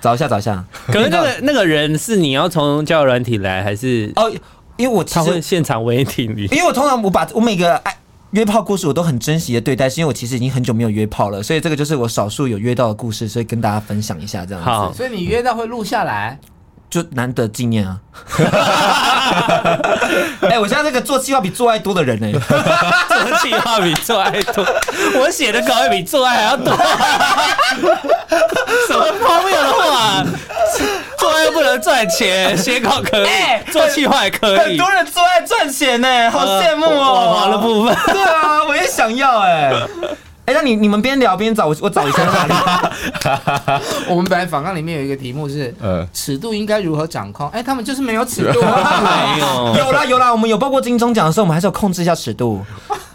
[0.00, 0.62] 找一下找一下。
[0.88, 4.12] 可能那个那个人是你要从交友软体来还是？
[4.16, 4.30] 哦，
[4.76, 6.42] 因为我其实他会现场违停你。
[6.46, 7.96] 因为我通常我把我每个爱。
[8.32, 14.70] 约炮故事我都很珍惜的对待，是因为我其实已经很久没有约炮了，所以这个就是我少数有约到的故事，所以跟大家分享一下这样子。
[14.70, 16.40] 好，所以你约到会录下来，
[16.92, 17.96] 就难得纪念啊。
[20.42, 22.32] 哎、欸，我现在这个做计划比做爱多的人呢、欸，
[23.08, 24.62] 做计划比做爱多，
[25.18, 26.76] 我写的稿也比做爱还要多，
[28.86, 30.22] 什么荒谬的话？
[31.18, 34.58] 做爱又不能赚钱，写稿可以，欸、做计划也可以。
[34.58, 37.14] 很多人做爱赚钱呢、欸，好羡慕哦。
[37.14, 39.88] 网黄的部分，对啊，我也想要哎、欸。
[40.44, 43.82] 哎、欸，那你你们边聊边找，我我找一下哪里？
[44.10, 47.48] 我们本来访谈里面有一个题目是，呃，尺度应该如何掌控？
[47.50, 49.00] 哎、欸，他们就是没有尺度啊。
[49.34, 52.60] 没有， 有啦有啦，我们有报过金钟奖的时候，我们还是有控制一下尺度。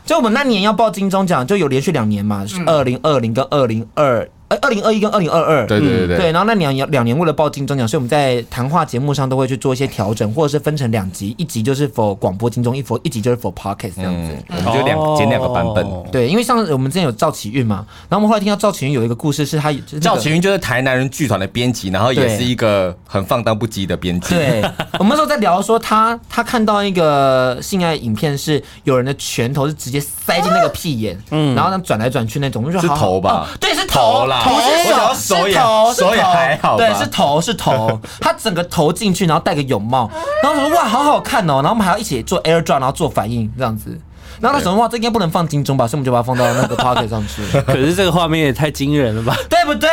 [0.05, 4.25] 就我们那年要报金钟奖，就有连续两年嘛，二零二零跟二零二。
[4.49, 15.86] 哎，二零二一跟二零二二，对对对对，对，然后那两年两年为了报金钟奖，所以我们在谈话节目上都会去做一些调整，或者是分成两集，一集就是 for 广播金钟，一 for 一集就是 for podcast 这样子，嗯、我们就两剪两个版本。
[16.12, 24.33] 对，因为上次我们之前有赵启运嘛，然后我们后来听到赵启运有一个故事，是他赵启运就是台南人剧团的编辑，然后也是一个很放荡不羁的编辑。
[24.33, 24.62] 对，
[24.97, 33.45] 我们那时候在聊说他他看到一个性爱影片，是有人的拳头是直接塞进那个屁眼，嗯，然后呢转来转去那种，就说是头吧？
[33.45, 35.38] 哦、对，是头啦，头是手。
[35.38, 40.10] 手也头手也还好，对，是头是头， 他整个头进去，然后戴个泳帽，
[40.43, 44.00] 然后说哇，好好看哦，然后我们还要一起做 air drop，然后做反应这样子，
[44.39, 47.41] 然后他说哇，这应该不能放金钟吧，所以我们就把它放到那个 pocket 上去。
[47.62, 49.89] 可是这个画面也太惊人了吧，对不对？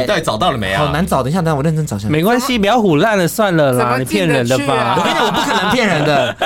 [0.00, 0.84] 你到底找到了没啊？
[0.86, 2.08] 好难找，等一下，等下我认真找一下。
[2.08, 4.96] 没关系，不要唬烂了，算了啦，你骗人的吧？
[4.98, 6.36] 我跟你讲，我不可能骗人的，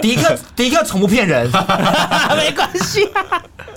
[0.00, 1.46] 迪克 迪克从不骗人，
[2.36, 3.08] 没关系。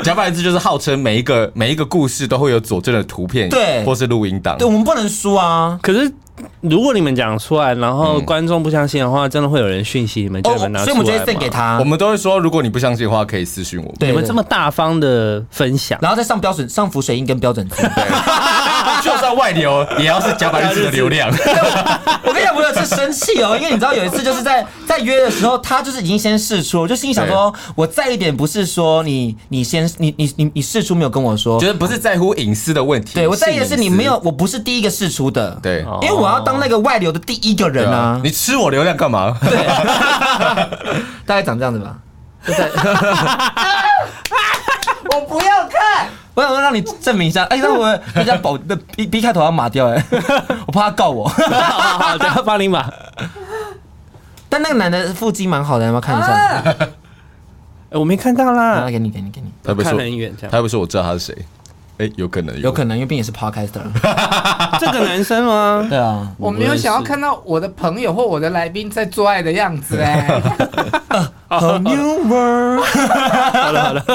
[0.03, 5.79] 讲白一次就是号称每一个每一个故事都会有佐证的图片，对，或是录音档，对，我们不能输啊。
[5.81, 6.11] 可是
[6.61, 10.85] 如果你们讲出来，然后观众不相信的话，真的会有人讯息你们，就们拿出来。
[10.85, 11.79] 所以我们就会给他。
[11.79, 13.95] 我们都会说，如果你不相信的话，可以私信我们。
[13.99, 17.81] 你们这么大方的分享，然后再上标准上浮水印跟标准字。
[19.03, 21.29] 就算外流，也要是甲板日志的流量。
[22.23, 33.13] 我跟你讲，我有次生气哦，因为你知道有一次就是在 在约的时候，他就是已经先试出，我就心里想说，我在意点不是说你你先你你你你试出没有跟我说，觉得不是在乎隐私的问题。
[33.15, 35.57] 对，我在意的是你没有，我不是第一个试出的。
[35.61, 38.19] 对，因为我要当那个外流的第一个人啊。
[38.23, 39.37] 你吃我流量干嘛？
[39.41, 39.67] 对，
[41.25, 41.95] 大概长这样子吧。
[45.13, 47.43] 我不要看，我想说让你证明一下。
[47.45, 50.03] 哎， 那我人家保的 B B 开头要码掉哎，
[50.67, 51.27] 我怕他告我。
[51.27, 52.91] 好好好，等下帮你码。
[54.49, 56.33] 但那个男的腹肌蛮好的，要不要看一下？
[57.89, 58.89] 哎，我没看到啦。
[58.89, 59.51] 给你，给你，给你。
[59.63, 59.99] 他不说，
[60.49, 61.45] 他不说我知道他是谁。
[61.97, 63.81] 哎，有可能，有可能，因为毕竟也是 Podcaster。
[64.79, 65.85] 这个男生吗？
[65.89, 70.41] 对啊，我没有想要看到我的朋友或我的来宾在做爱的样子哎。
[71.47, 72.85] 好 new world。
[72.85, 74.05] 好了好了，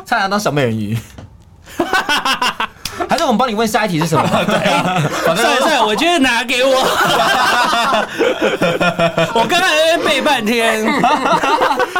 [0.06, 0.96] 差点当小美人鱼。
[3.08, 4.26] 还是我们帮你问下一题是什么？
[4.44, 4.54] 对，
[5.24, 6.70] 算了算了，我觉得拿给我。
[9.34, 10.86] 我刚刚在背半天。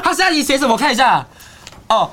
[0.03, 0.73] 他下一题写什么？
[0.73, 1.23] 我看一下。
[1.89, 2.11] 哦。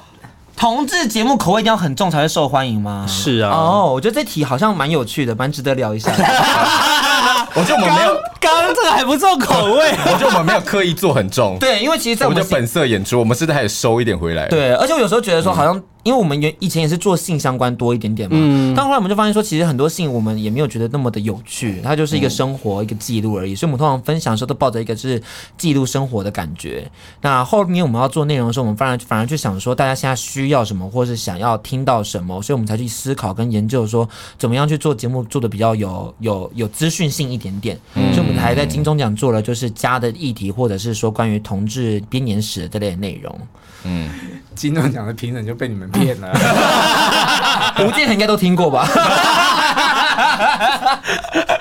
[0.60, 3.06] 同志节目口味一定要很重才会受欢迎吗？
[3.08, 3.50] 是啊。
[3.50, 6.12] 哦，我觉得这题好像蛮有趣的，蛮值得聊一下。
[7.55, 9.91] 我觉得我们没有，刚刚这个还不重口味。
[10.05, 11.57] 我觉得我们没有刻意做很重。
[11.59, 14.47] 对，因为其实在我们的本色演出，我们是不是还得收一点回来？
[14.47, 15.81] 对，而且我有时候觉得说好像。
[16.03, 23.53] 因为我们原以前也是做性相关多一点点嘛，嗯，但后来我们就发现说，其实很多性我们也没有觉得那么的有趣，它就是一个生活、嗯、一个记录而已。
[23.53, 25.21] 所以我们通常分享的时候都抱着一个就是
[25.57, 26.89] 记录生活的感觉。
[27.19, 34.07] 那后面我们要做内容的时候，我们反而反而去想说，大家现在需要什么，或是想要听到什么，所以我们才去思考跟研究说，
[34.38, 37.80] 怎么样去做节目做的比较有有有资讯性一点点。
[37.95, 43.39] 嗯、所以我们还在金钟奖做了就是家的议题，或者是说关于同志编年史的这类的内容。
[43.86, 44.10] 嗯，
[44.56, 46.30] 金钟奖的评审就被你们骗了。
[47.80, 48.86] 吴建衡应该都听过吧？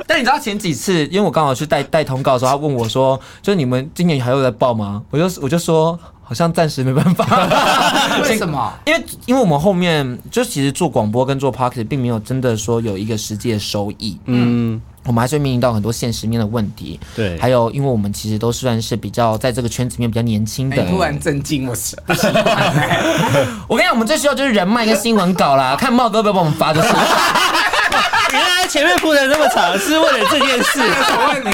[0.04, 7.24] 但你知道前几次，因为我刚好去带带通告的时候，他问我说：“就你们今年还有在报吗？”我就我就说：“好像暂时没办法。
[8.26, 8.72] ”为什么？
[8.84, 14.18] 因为因为我们后面就其实做广播跟做 p o c k e t 并没有真的说有一个实际的收益。
[14.24, 14.80] 嗯。
[15.08, 20.84] 我们还是会面临到很多现实面的问题，对，还有因为我们其实都算是比较在这个圈子里面比较年轻的。
[20.84, 21.96] 突然震惊，我是。
[23.66, 26.88] 我跟你讲，我们最需要就是人脉跟新闻稿啦， 看茂哥要不要帮我们发就是。
[28.30, 31.50] 原来前面铺的那么长是为了这件事，我问你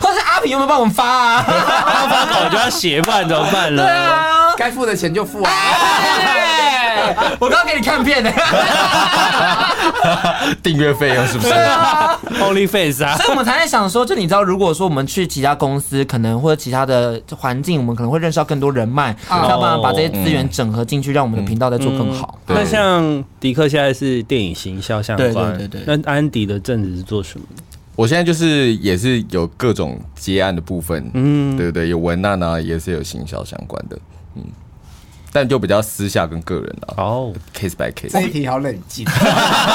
[0.00, 1.44] 或是阿平有没有帮我们发啊？
[1.46, 3.82] 要发稿就要写，不然怎么办呢？
[3.84, 5.52] 对啊，该付的钱就付啊。
[7.40, 8.30] 我刚刚给你看片呢，
[10.62, 11.52] 订阅费用是不是
[12.40, 22.38] ？Only Face 啊，所以我们才在想说，就你知道，如果说我们去其他公司，可能或者其他的环境，我们可能会认识到更多人脉，要办法把这些资源整合进去，让我们的频道再做更好。
[22.46, 25.96] 那像迪克现在是电影行销相关，对对对。
[25.96, 27.46] 那安迪的正职是做什么？
[27.96, 33.96] 我现在就是也是有各种接案的部分，嗯，对对，有文案啊，也是有行销相关的，
[34.34, 34.42] 嗯。
[35.34, 38.12] 但就比较私下跟个人了哦，case by case。
[38.12, 39.04] 这一题好冷静，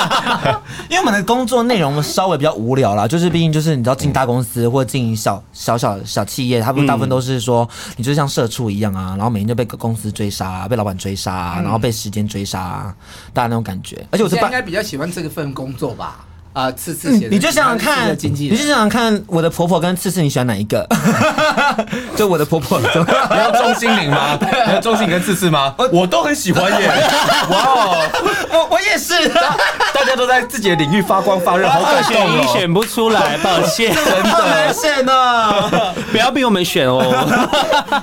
[0.89, 7.67] 因为我们的工作内容稍微比较无聊啦，就是毕竟就是你知道进大公司或进小小小小企业，他们大部分都是说
[7.97, 12.95] 你就像社畜一样啊，然后每天就被公司追杀，啊被老板追杀，啊然后被时间追杀，啊
[13.33, 14.01] 大家那种感觉。
[14.11, 16.25] 而且我是应该比较喜欢这个份工作吧。
[16.59, 20.85] 啊，次次写，你就想想看，你就想想看，我的婆婆跟次次，你喜欢哪一个？
[22.17, 22.85] 就我的婆婆， 你
[23.37, 24.37] 要钟欣凌吗？
[24.67, 25.73] 你要钟欣凌跟次次吗？
[25.93, 26.89] 我都很喜欢耶！
[27.49, 28.09] 哇哦，
[28.51, 32.41] 我我也是，大家都在自己的领域发光发热，好感动哦。
[32.41, 37.01] 你选不出来，抱歉，真的难选呢，不要逼我们选哦。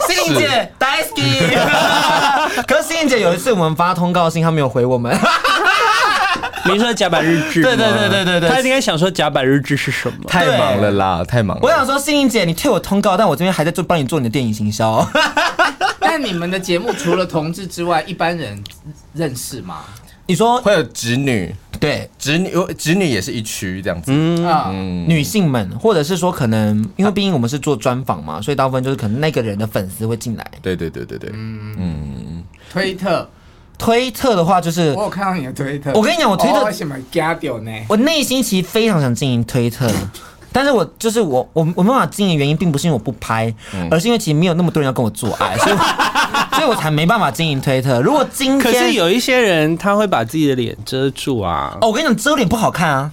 [0.08, 2.64] 欣凌姐，大好き。
[2.66, 5.14] 可是欣凌姐有一次我们发通告信，她没有回我们。
[6.72, 7.62] 你说甲板日志？
[7.62, 10.24] 对对对对对对，他应该想说甲板日志是什么？
[10.28, 11.62] 太忙了啦，太忙了。
[11.62, 15.06] 我想说，欣凌姐，你退我通告，但我这边还在做帮你做你的电影行销。
[16.00, 18.62] 但你们的节目除了同志之外，一般人
[19.12, 19.84] 认识吗？
[20.28, 21.54] 你说会有直女？
[21.78, 24.10] 对，直女有直女也是一区这样子。
[24.10, 30.44] 嗯，女性们，或者是说可能，因为毕竟我们是做专访嘛，所以大部分就是可能那个人的粉丝会进来。
[30.62, 33.28] 对对对对对，嗯嗯，推特。
[33.78, 35.92] 推特的话，就是我有看到你的推特。
[35.94, 37.70] 我跟你讲，我推特为什么加掉呢？
[37.88, 39.90] 我内心其实非常想经营推特，
[40.52, 43.52] 但是我就是我我我没办法经营，原因并不是因为我不拍，
[43.90, 45.76] 而是因为其实没有那么多人要跟我做爱， 所以
[46.56, 48.00] 所以我才没办法经营推特。
[48.00, 51.76] 如果今天可是有一些人他会把自己的脸遮住啊。
[51.80, 53.10] 哦，我跟你讲，遮脸不好看啊。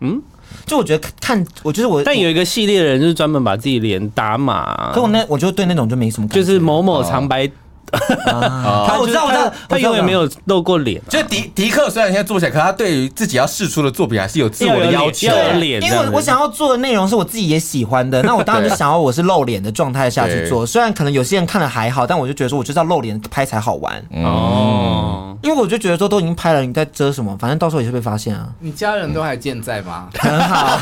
[0.00, 0.22] 嗯，
[0.64, 7.50] 就我觉得看，我觉得我但有一个系列的人就是专门把自己脸打码，可我那我就对那种就没什么感觉，就是某某长白。
[7.96, 11.00] 他我知道，我知道，他永远没有露过脸。
[11.08, 15.28] 就迪迪克虽然现在做起来，可他对于自己要试出的作品还是有自我的要求。
[15.58, 20.66] 脸，因为我想要做的内容是我自己也喜欢的，那我当然就 想要我是露脸的状态下去做。
[20.66, 24.02] 虽然可能有些人看了还好，但我就觉得说，我就是要露脸拍才好玩。
[24.12, 27.36] 哦，因为我就觉得说，都已经拍了，你在遮什么？
[27.38, 28.48] 反正到时候也是被发现啊。
[28.60, 30.08] 你家人都还健在吗？
[30.18, 30.78] 很好，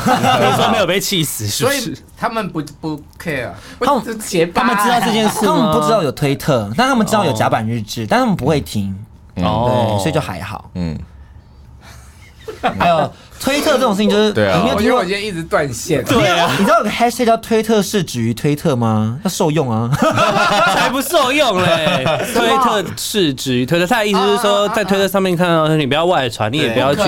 [0.57, 3.49] 说没有被气死，所以他们不不 care。
[3.79, 4.03] 他们
[4.53, 8.95] 他们知道这件事，他们不知道有推特，但他们知道有甲板日志，但他们不会听。
[9.35, 10.69] 哦，对，所以就还好。
[10.75, 10.97] 嗯，
[12.79, 13.11] 还有。
[13.39, 16.01] 推特这种事情就是，对啊，我觉得我今天一直断线。
[16.05, 19.19] 对啊，你知道有个 hashtag 叫推特是止于推特吗？
[19.21, 19.91] 它受用啊，
[20.73, 22.05] 才不受用嘞！
[22.33, 27.01] 推特是止于推特，他的意思是说，在推特上面看到你不要外传，你也不要去，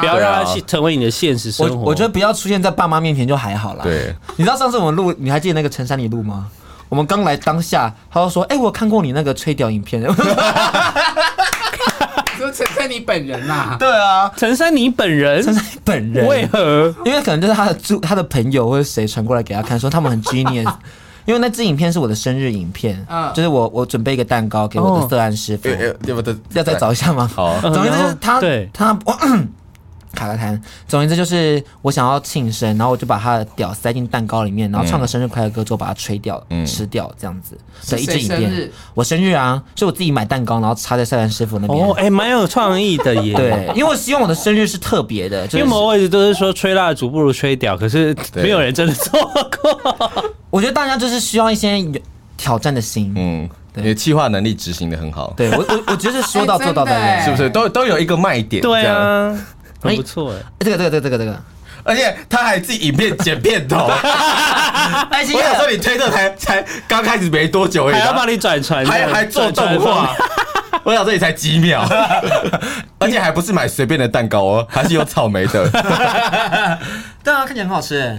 [0.00, 1.84] 不要让它成为你的现实生活。
[1.84, 3.80] 我觉得不要出现在爸妈面前就还好啦。
[3.82, 6.46] 对，你知道上次我们录，你还记得那个陈珊妮录吗？
[6.88, 10.02] 我们刚来当下，他就说：“哎，我看过你那个吹屌影片。
[12.38, 13.76] ”说陈珊妮本人呐？
[13.78, 16.94] 对啊，陈珊妮本人，陈珊妮本人为何？
[17.04, 20.70] 因为可能就是他的助他的朋友或者谁传过来给他看，说他们很 genius。
[21.24, 25.68] 因为那支影片是我的生日影片，嗯就是我我准备一个蛋糕给我的色案师傅，
[26.06, 27.28] 要不要再找一下吗？
[27.34, 28.40] 好，总之就是他
[28.72, 29.12] 他我。
[30.16, 37.56] 卡个弹，总而言之就是我想要庆生，然后我就把他的屌塞进蛋糕里面，然后唱个生日快乐歌之后把它吹掉，嗯、吃掉这样子
[37.90, 38.70] 的一支影片。
[38.94, 41.78] 我生日啊，是我自己买蛋糕，然后插在塞兰师傅那边。
[41.78, 43.34] 哦，哎、欸，蛮有创意的耶。
[43.36, 50.34] 对，因为我希望我的生日是特别的，就是、因为我一直都是说吹蜡烛不如吹屌，可是没有人真的做过。
[50.50, 51.92] 我觉得大家就是需要一些有
[52.36, 53.12] 挑战的心。
[53.14, 55.34] 嗯，你的企划能力执行的很好。
[55.36, 58.62] 对我我我觉得说到做到的人，欸、是不是都都有一个卖点？
[58.62, 59.36] 对啊。
[59.86, 61.18] 很不错哎，这个这个这个这个。
[61.18, 61.42] 这个，
[61.84, 70.12] 而且他还自己影片剪片头，我想说你推特才才刚开始没多久，还要帮你转传，还还做动画，
[70.82, 71.88] 我想说你才几秒，
[72.98, 75.70] 而且还不是买随便的蛋糕哦，还是有草莓的，
[77.22, 78.18] 对啊，看起来很好吃哎，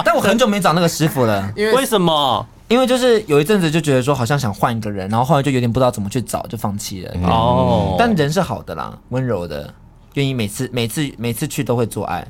[0.04, 2.44] 但我很久没找那个师傅了，因为为什么？
[2.72, 7.12] 因为就是有一阵子就觉得说好像想换一个人，然后后来就有点不知道怎么去找，就放弃了。
[7.28, 9.74] 哦，但人是好的啦，温柔的，
[10.14, 12.26] 愿意每次每次每次去都会做爱。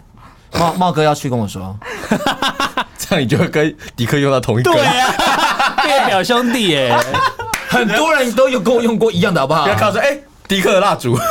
[0.58, 1.78] 茂茂哥要去跟我说，
[2.98, 4.72] 这样你就会跟迪克用到同一个。
[4.72, 6.92] 对啊， 变表兄弟耶，
[7.68, 9.62] 很多人都有跟我用过一样的，好不好？
[9.62, 10.18] 不要靠说，哎，
[10.48, 11.16] 迪克的蜡烛。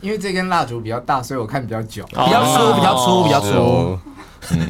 [0.00, 3.98] 因为这根蜡烛比较大，所以我看比较久，比较粗，比较粗，比较粗。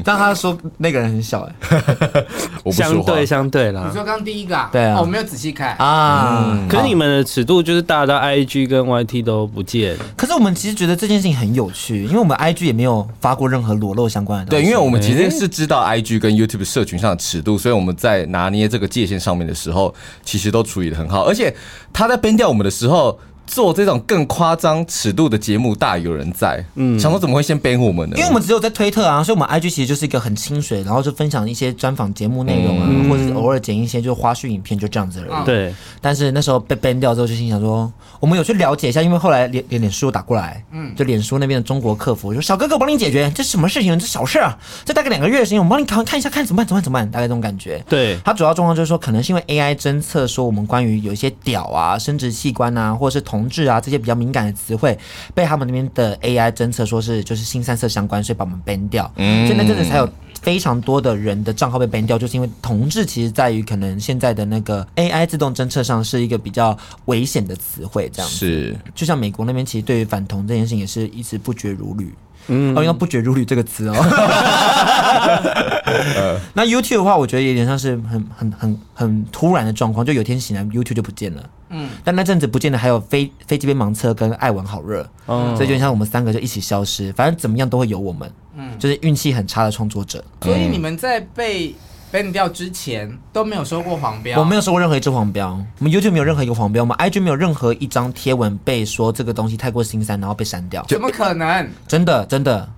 [0.05, 1.43] 但他说那个人很小
[2.65, 3.85] 哎，相对相对啦。
[3.89, 4.69] 你说刚第一个啊？
[4.73, 6.59] 对啊，我没有仔细看啊。
[6.69, 9.97] 可是你们的尺度就是大到 IG 跟 YT 都不见。
[10.17, 14.65] 可是我们其实觉得这件事情很有趣，因为我们 IG 也没有发过任何裸露相关的东西。
[14.65, 19.95] 对，因为我们其实是知道 IG 跟 YouTube 社群上的尺度，所以我们在拿捏这个界限上面的时候，
[20.25, 21.25] 其实都处理的很好。
[21.25, 21.55] 而且
[21.93, 23.19] 他在 ban 掉我们的时候。
[23.47, 26.65] 做这种更夸张尺度的节目，大有人在。
[26.75, 28.17] 嗯，想说怎么会先 ban 我们呢？
[28.17, 35.45] 因为我们只有在推特啊，所以我们 IG 其实就是一个很清水，然后就分享一些专访节目内容啊，嗯、或者是偶尔剪一些就是花絮影片，就这样子而已。
[35.45, 35.75] 对。
[36.01, 37.91] 但是那时候被 ban 掉之后，就心想说，
[38.21, 43.99] 我们有去了解一下，因为后来脸脸脸书打过来，嗯，就脸书那边的中国客服说：“小哥哥，我帮你解决，这什么事情？
[43.99, 46.67] 这小事啊，这大概两个月的时间，我帮你看看一下，看怎么办？
[46.67, 46.85] 怎么办？
[46.85, 47.11] 怎么办？
[47.11, 48.19] 大概这种感觉。”对。
[48.25, 54.15] 他主要状况就是说，可能是因为 AI 侦测说我们关于有一些屌啊、生殖器官啊，或者是同志啊这些比较。
[54.15, 54.97] 敏感的词汇
[55.35, 59.13] 被他们那边的 AI 侦测说是就是性三色相关，所以把我们 ban 掉。
[59.17, 60.09] 嗯，所以那阵子才有
[60.41, 68.37] 非常多的人的账号被 ban 掉，就是因为同志其实在于可能现在的那个 AI 自动侦测上是一个比较危险的词汇，这样子。
[68.37, 72.15] 是，就像美国那边其实对于反同这件事情也是一直不绝如缕。
[72.49, 73.95] 嗯，哦，用“不绝如缕”这个词哦。
[76.55, 81.51] 那 YouTube 的话，我觉得有点像是很很很很突然的状况，就有天醒来 YouTube 就不见了。
[81.71, 88.31] 嗯，但那阵子不见的还有飞飞机杯盲测跟爱玩好热，嗯，所以就像我们三个就一起消失，反正怎么样都会有我们。
[88.57, 90.23] 嗯，就是运气很差的创作者。
[90.43, 91.75] 所以你们在被。
[92.15, 100.85] Ban 掉之前都没有收过黄标，我没有收过任何一支黄标，我们 YouTube 没有任何一个黄标，我们 IG 没有任何一张贴文被说这个东西太过心酸，然后被删掉。
[100.87, 101.69] 怎么可能？
[101.89, 102.69] 真的真的。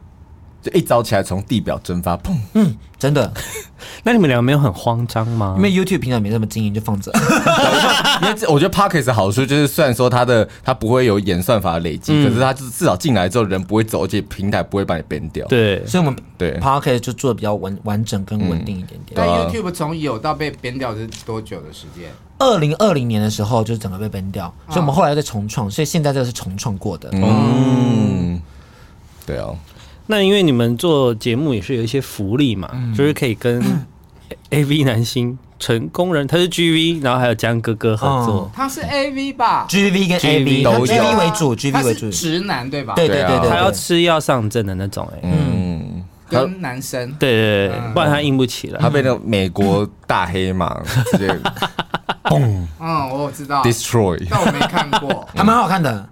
[0.66, 2.34] 就一早起来从地表蒸发，砰！
[2.54, 3.32] 嗯，真的。
[4.02, 5.54] 那你们两个没有很慌张吗？
[5.56, 7.12] 因为 YouTube 平常没那么经营，就放着。
[8.22, 15.46] 因为我觉得 Pocket 的好处就是，虽然说它的它不会有演算法累积，嗯、可是它就是至少进来之后人不会走，而且平台不会把你 ban 掉。
[15.46, 19.14] 对，所以我们对 Pocket 就做的比较完完整跟稳定一点点。
[19.14, 22.10] 但 YouTube 从有到被 ban 掉是多久的时间？
[22.38, 27.08] 二零二零年的时候就是整个被 ban 掉，所以我们后来又再重创，所以现在这个是重创过的。
[27.12, 28.40] 嗯，
[29.24, 29.54] 对啊。
[30.06, 33.62] 那因为你们做节目也是有一些福利嘛，嗯、就是可以跟
[34.50, 42.94] AV 男星成功人，他是 GV，然后还有江哥哥合作，他是 AV 吧？GV 跟 AV 都有，GV 为主，GV 为主，直男对吧？
[42.94, 50.80] 对对对对，他要吃药上阵的那种，哎，嗯，跟男生，对对对，不然他硬不起来，他被那个美国大黑马
[51.12, 51.28] 直接
[52.24, 52.42] 嘣，
[52.80, 56.08] 嗯，我知道，destroy，但我没看过， 还蛮好看的。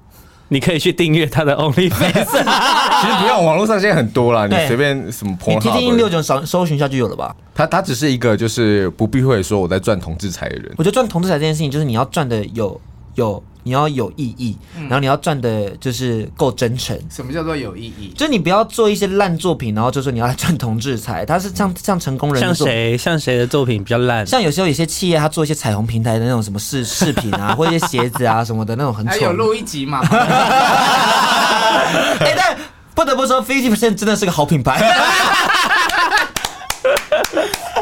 [0.48, 1.90] 你可以去订阅他的 OnlyFans，
[3.00, 7.34] 其实不用，网络上现在很多了，你随便什么 porn，你 TT 六九搜搜寻一下就有了吧。
[7.54, 10.72] 他他只是一个就是不避讳说我在赚同志财的人。
[10.76, 12.80] 我觉得赚同志财这件事情，就是你要赚的有
[13.14, 13.42] 有。
[13.64, 16.96] 你要有意义，然后你要赚的就是够真诚。
[17.10, 18.12] 什么叫做有意义？
[18.16, 21.24] 就你不要做一些烂作品，然后就说你要来赚同志财。
[21.26, 24.24] 他是像像成功人，像谁像谁的作品比较烂？
[24.26, 29.10] 像有时候有些企业他做一些彩虹平台的那种什么饰饰品啊， 或者一些鞋子啊什么的那种很丑。
[29.10, 30.00] 还有录一集嘛？
[32.20, 32.56] 哎，但
[32.94, 34.78] 不得不说，Fifty Percent 真的是个好品牌。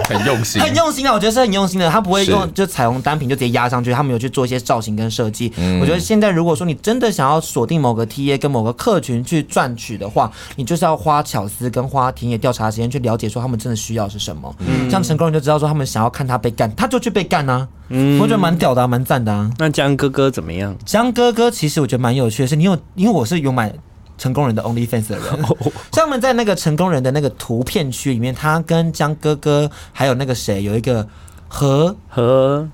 [0.08, 1.12] 很用心，很用心啊！
[1.12, 5.52] 我觉得是很用心的，他不会用就彩虹单品就直接压上去，他们有去做一些造型跟设计。
[5.56, 14.54] 嗯、我觉得现在如果说你真的想要锁定某个 TA 跟某个客群去赚取的话，你就是要花巧思跟花田野调查时间去了解说他们真的需要是什么。
[14.58, 17.66] 嗯、像成功人就知道说他们想要看他被干，他就去被干啊！
[17.88, 19.50] 嗯、我觉得蛮屌的、啊，蛮赞的啊。
[19.58, 20.76] 那江哥哥怎么样？
[20.84, 23.72] 江哥哥其实我觉得蛮有趣的是，你有因为我是有买。
[24.18, 25.24] 成功人的 OnlyFans 的人，
[25.92, 31.06] 像他们在那个成功人的那个图片区里面，他跟江哥哥还有那个谁有一个
[31.48, 32.68] 和和，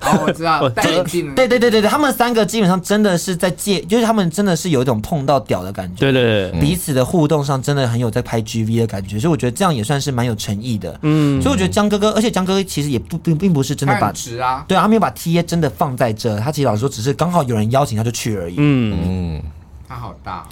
[0.00, 18.96] 哦，我知道， 戴眼镜，对对对对对，他们三个基本上真的是在借，就是他们真的是有一种碰到屌的感觉，对对对，彼此的互动上真的很有在拍 GV 的感觉，所以我觉得这样也算是蛮有诚意的，嗯，所以我觉得江哥哥，而且江哥哥其实也不并并不是真的把值啊，对啊，他没有把 TA 真的放在这，他其实老实说只是刚好有人邀请他就去而已，嗯。
[19.38, 19.42] 嗯，
[19.88, 20.46] 他好大。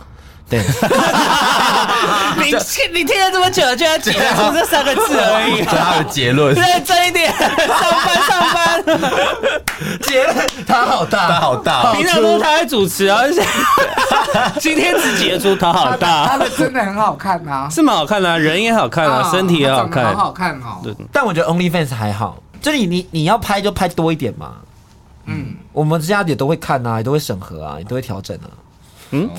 [0.48, 0.60] 对，
[2.38, 2.54] 你
[2.92, 5.62] 你听了这么久，就要解出这三个字而已。
[5.66, 7.50] 他的结论，认真一点，上
[8.04, 8.84] 班上班。
[10.02, 11.92] 结论，他好大，他好大。
[11.94, 13.22] 平常都是他在主持啊，
[14.60, 16.28] 今天只结出他好大。
[16.28, 20.80] 他的真的很好看啊，是蛮好看的，人也好看啊，身体也好看，好好看哦。
[20.84, 24.52] 对，但我觉得 OnlyFans 还好，就你你你要拍就拍多一点嘛。
[25.24, 28.46] 嗯，我们这家也都会看啊，也都会审核啊，也都会调整啊。
[29.10, 29.30] 嗯，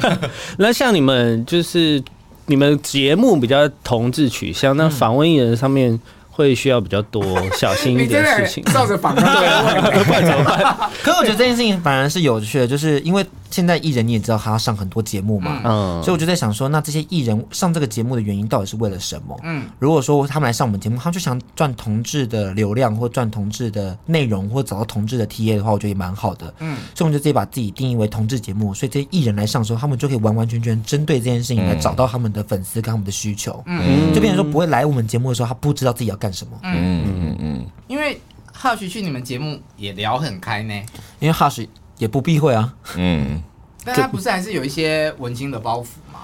[0.58, 2.02] 那像你们就是
[2.46, 6.00] 你们节目比较同志取向，那访问艺人上面。
[6.36, 10.90] 会需要比较多小心一点的事情，照着访问对，不然怎么办？
[11.00, 13.24] 可是我觉得这件事情反而是有趣的，就是因为
[13.54, 19.38] 现在艺人你也知道，他要上很多节目嘛，嗯，所以我就在想说，那这些艺人上这个节目的原因到底是为了什么？
[19.44, 26.52] 嗯，如果说他们来上我们节目，他们就想赚同志的流量，或赚同志的内容，或找到同志的 TA 的话，我觉得也蛮好的。
[26.58, 33.62] 嗯，所以我们就直接把自己定义为同志节目，所以这些艺人来上的时候，他们就可以完完全全针对这件事情来找到他们的粉丝跟他们的需求。
[33.66, 36.58] 嗯，就变成说不会来我们节目的时候，他不知道自己要干什么。
[36.64, 37.04] 嗯。
[37.06, 38.20] 嗯嗯嗯，因为
[38.56, 40.74] Hush 去你们节目也聊很开呢，
[41.20, 41.66] 因为 Hush
[41.98, 42.74] 也不避讳啊。
[42.96, 43.42] 嗯，
[43.84, 46.20] 但他不是还是有一些文青的包袱吗？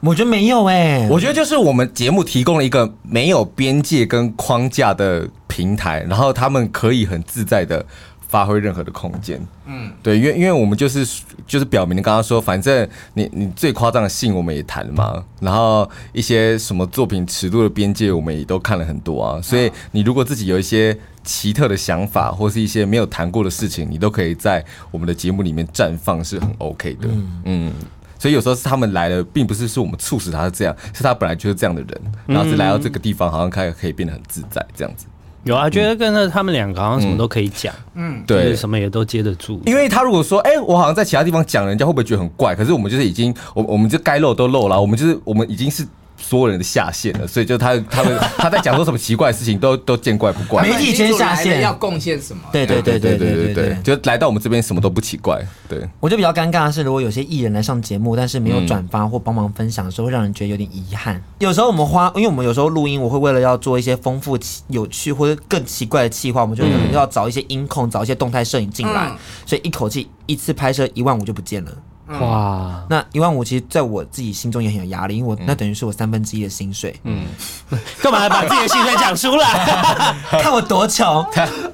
[0.00, 7.84] 我觉得没有哎、欸，我觉得就是我们节目提供了一个没有边界跟框架的平台，然后他们可以很自在的。
[8.28, 11.06] 发挥任何的空间，嗯，对，因为因为我们就是
[11.46, 20.94] 就是表明你刚刚说，反正你你最夸张的信我们也谈了嘛，然后一些什么作品尺度的边界我们也都看了很多啊，所以你如果自己有一些
[21.26, 27.08] 奇特的想法或是一些没有谈过的事情，你都可以在我们的节目里面绽放，是很 OK 的，
[27.44, 27.70] 嗯，
[28.18, 35.04] 所以有时候是他们来了，并不是是我们促使他是这样，是他本来就是这样的人，然后是来到这个地方，好像开始可以变得很自在这样子。
[35.44, 39.60] 有啊，觉得跟着他们两个好像什么都可以讲，嗯，对，什么也都接得住。
[39.66, 42.54] 因为他如果说，哎、欸，我好像在其他地方讲，人家会不会觉得很怪？
[42.54, 45.86] 可是我们就是已经，我我们就该漏都漏了，我们就是我们已经是。
[46.28, 50.62] 所有人的下线了，所以就他 他们他在讲说什么奇怪的事情，都都见怪不怪。
[50.62, 52.42] 媒体圈下线要贡献什么？
[52.52, 55.40] 对对对对对对对，就来到我们这边什么都不奇怪。
[55.68, 61.22] 对，我就比较尴尬的是，如果有些艺人来上节目，但是没有转发或帮忙分享的时候，会让人觉得有点遗憾。
[61.38, 69.12] 有时候我们花，因为我们有时候录音，我会为了要做一些丰富、有趣或者更奇怪的企划，我们就可能要找一些音控，找一些动态摄影进来，
[69.44, 71.72] 所以一口气一次拍摄一万五就不见了。
[72.08, 76.94] 哇，那一万五其实在我自己心中也很有压力，因为我那等于是我三分之一的薪水。
[77.02, 77.26] 嗯，
[78.02, 80.14] 干嘛把自己的薪水讲出来？
[80.40, 81.24] 看我多穷，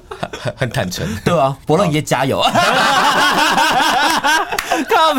[0.57, 1.07] 很坦诚。
[1.23, 2.41] 对啊，伯乐也加油！
[4.89, 5.13] 靠！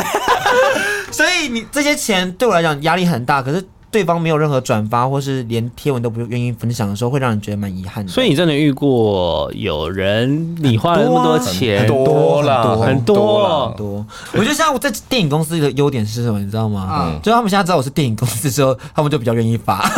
[1.13, 3.65] 所以你这些钱对我来讲压力很大，可是。
[3.95, 8.11] 对方没有任何转发，或是连贴文都不愿意分享的时候，会让人觉得蛮遗憾的。
[8.11, 14.05] 所以你真的遇过有人你花了那么多钱，多了很多很多。
[14.33, 17.13] 我觉得像我在电影公司的优点是什么，你知道吗？
[17.15, 19.89] 嗯，就他们现在知道我是电影公司之后，他们就比较愿意发。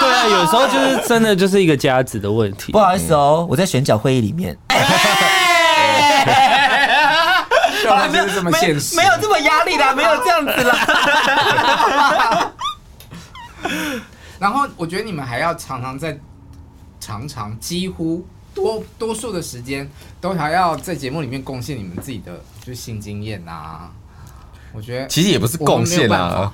[0.00, 2.72] 对啊，啊，有时候就是真的就是一个家子的问题。
[2.72, 4.58] 不好意思哦，我在选角会议里面。
[4.68, 4.78] 好
[8.06, 12.52] 了，没有这么现实，没有这么压力啦， 没有这样子啦。
[14.38, 16.18] 然后我觉得你们还要常常在，
[17.00, 19.88] 常常几乎多多数的时间
[20.20, 23.90] 都还要在节目里面贡献你们自己的就是性经验啊。
[24.72, 26.50] 我觉得其实也不是贡献啊，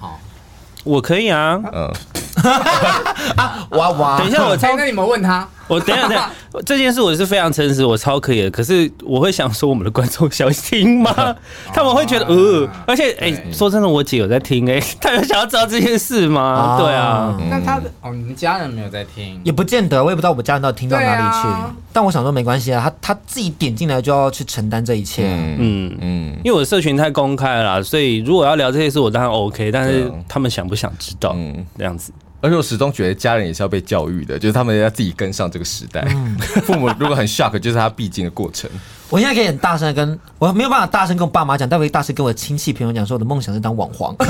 [0.89, 1.93] 我可以啊，嗯，
[3.71, 5.47] 哇哇，等一下我猜，那你们问他。
[5.69, 6.31] 我等一下，等一下，
[6.65, 8.51] 这件事我是非常诚实，我超可以的。
[8.51, 11.37] 可是我会想说，我们的观众想听吗？
[11.75, 16.79] 他们会觉得呃，而且哎，说真的，我姐有在听哎， 她有想要知道这件事吗？
[16.81, 21.49] 对啊，那她的哦，你们家人没有在听，也不见得，我也不知道我们家人到底听到哪里去。
[21.93, 25.25] 但我想说没关系啊，他他自己点进来就要去承担这一切。
[25.27, 29.71] 嗯嗯，因为我的社群太公开了，所以如果要聊这些事，我当然 OK。
[29.71, 31.33] 但是他们想不想知道？
[31.35, 32.13] 嗯，这样子。
[32.41, 36.07] 而且我始终觉得家人也是要被教育的，就是他们要自己跟上这个时代。
[36.09, 38.71] 嗯、父母如果很 shock，就是他必经的过程。
[39.09, 44.15] 我现在可以很大声跟，我没有办法大声跟我爸妈讲，但我可以大声跟我的亲戚朋友讲，说我的梦想是当网黄。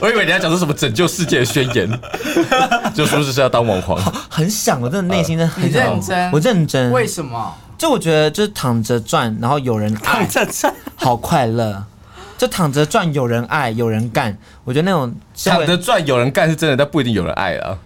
[0.00, 1.90] 我以为你要讲出什么拯救世界的宣言，
[2.94, 4.00] 就说是是要当网黄。
[4.30, 6.92] 很想，我真的内心真的很认真，我认真。
[6.92, 7.52] 为什么？
[7.76, 11.82] 就我觉得，就是躺着赚，然后有人爱，躺着赚，好快乐。
[12.36, 14.36] 就躺着赚，有人爱，有人干。
[14.64, 15.14] 我觉得那种
[15.44, 17.78] 躺着赚，有人干是真的，但不一定有人爱啊。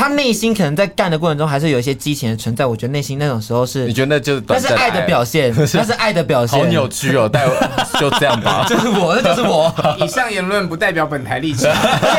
[0.00, 2.64] 他内心可能在干的过程中，还是有一些激情的存在。
[2.64, 6.58] 我觉得内心那种时候是，你觉得那就是那是爱的表现， 那是爱的表现。
[6.58, 7.46] 好扭曲哦，但
[8.00, 8.64] 就这样吧。
[8.66, 9.70] 就是我，那就是我。
[9.98, 11.70] 以上言论不代表本台立场。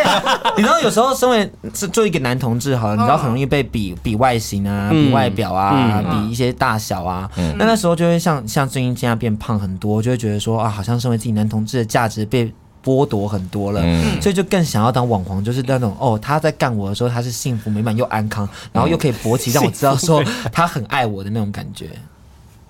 [0.56, 7.28] 你知道，有时候身为是做一个男同志，好了，你知道很容易被比比外形啊，比外表啊，比一些大小啊。
[7.58, 12.54] 那那时候就会像像最近这样变胖很多，就会觉得说啊，好像身为自己男同志的价值被。
[12.84, 21.90] 剥夺很多了，嗯、所以就更想要当网红，就是那种哦，他在干我的时候，他是幸福美满又安康，然后又可以勃起，让我知道说他很爱我的那种感觉。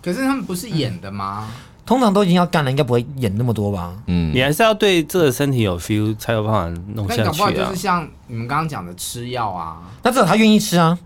[0.02, 1.48] 可是他们不是演的吗？
[1.48, 1.54] 嗯、
[1.86, 3.94] 通常都已经要干了，应该不会演那么多吧？
[4.08, 7.26] 嗯，你还是要对这个身体有 feel 才有办法弄下去啊。
[7.26, 10.98] 搞不好就是像你们刚刚讲的吃药啊，那至少他愿意吃啊，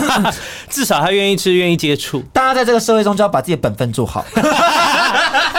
[0.68, 2.22] 至少他愿意吃，愿意接触。
[2.32, 4.24] 大家在这个社会中就要把自己的本分做好。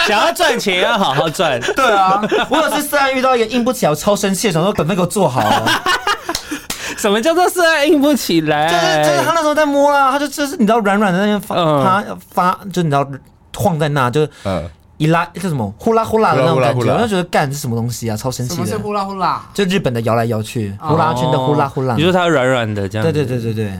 [0.08, 1.60] 想要赚钱要好好赚。
[1.76, 5.44] 对啊，我有次虽然遇到一个硬不起来，我超生气的，想说本分给我做好。
[6.98, 8.68] 什么叫做涉案硬不起来？
[8.68, 13.08] 就是就是他那时候在摸啦，他就就是你知道软软的那边发，他发就你知道
[13.56, 14.28] 晃在那，就
[14.98, 18.56] 一拉叫什么呼啦呼啦的那种感觉，我就觉得干是什么东西啊，超生气的。
[18.56, 19.46] 什么是呼啦呼啦？
[19.54, 21.94] 就日本的摇来摇去，呼啦圈的呼啦呼啦。
[21.96, 23.04] 你说它软软的这样？
[23.04, 23.72] 对对对对对，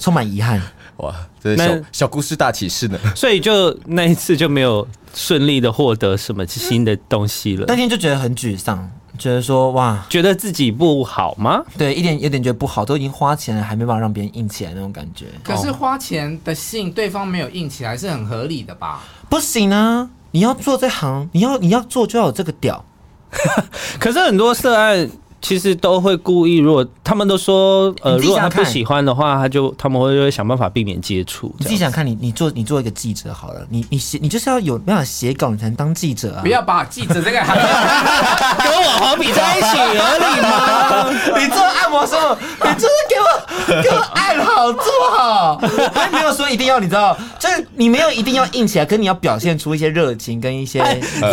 [0.00, 0.60] 充满遗憾。
[0.98, 2.98] 哇，这是小小故事大启示呢。
[3.16, 7.64] 所以就那一次就没有顺利的获得什么新的东西了。
[7.66, 8.88] 那天就觉得很沮丧，
[9.18, 11.62] 觉得说哇，觉得自己不好吗？
[11.76, 15.26] 对，一点有点觉得不好，都已经花钱了，还没办法让别人硬起来那种感觉。
[15.42, 19.02] 可是花钱的信，对方没有硬起来是很合理的吧？
[19.28, 22.84] 不行啊，你要做这行，你要你要做就要有这个屌。
[23.98, 25.10] 可是很多涉案。
[25.44, 31.54] 其实都会故意，如果他们都说，呃，如果他不喜欢的话，他就他们会会想办法避免接触。
[31.58, 36.40] 你自己想看你，你做你做一个记者好了，你你写你就是要有办法写稿，你才能当记者啊！
[36.40, 37.54] 不要把记者这个行
[38.64, 41.10] 跟我黄比在一起合理吗？
[41.38, 42.14] 你做按摩师，
[42.62, 44.84] 你就是给我给我按好做
[45.14, 45.60] 好，
[45.92, 50.82] 还没有说一定要你知道，就是你没有一定要硬起来，可你要表现出一些热情跟一些，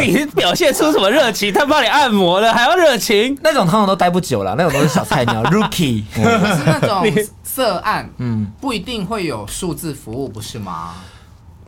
[0.01, 1.53] 你表现出什么热情？
[1.53, 3.37] 他帮你按摩了还要热情？
[3.41, 4.00] 那种通常都。
[4.01, 6.01] 待不久了，那种都是小菜鸟， rookie。
[6.11, 7.05] 可是那种
[7.43, 10.93] 涉案，嗯，不一定会有数字服务，不是吗？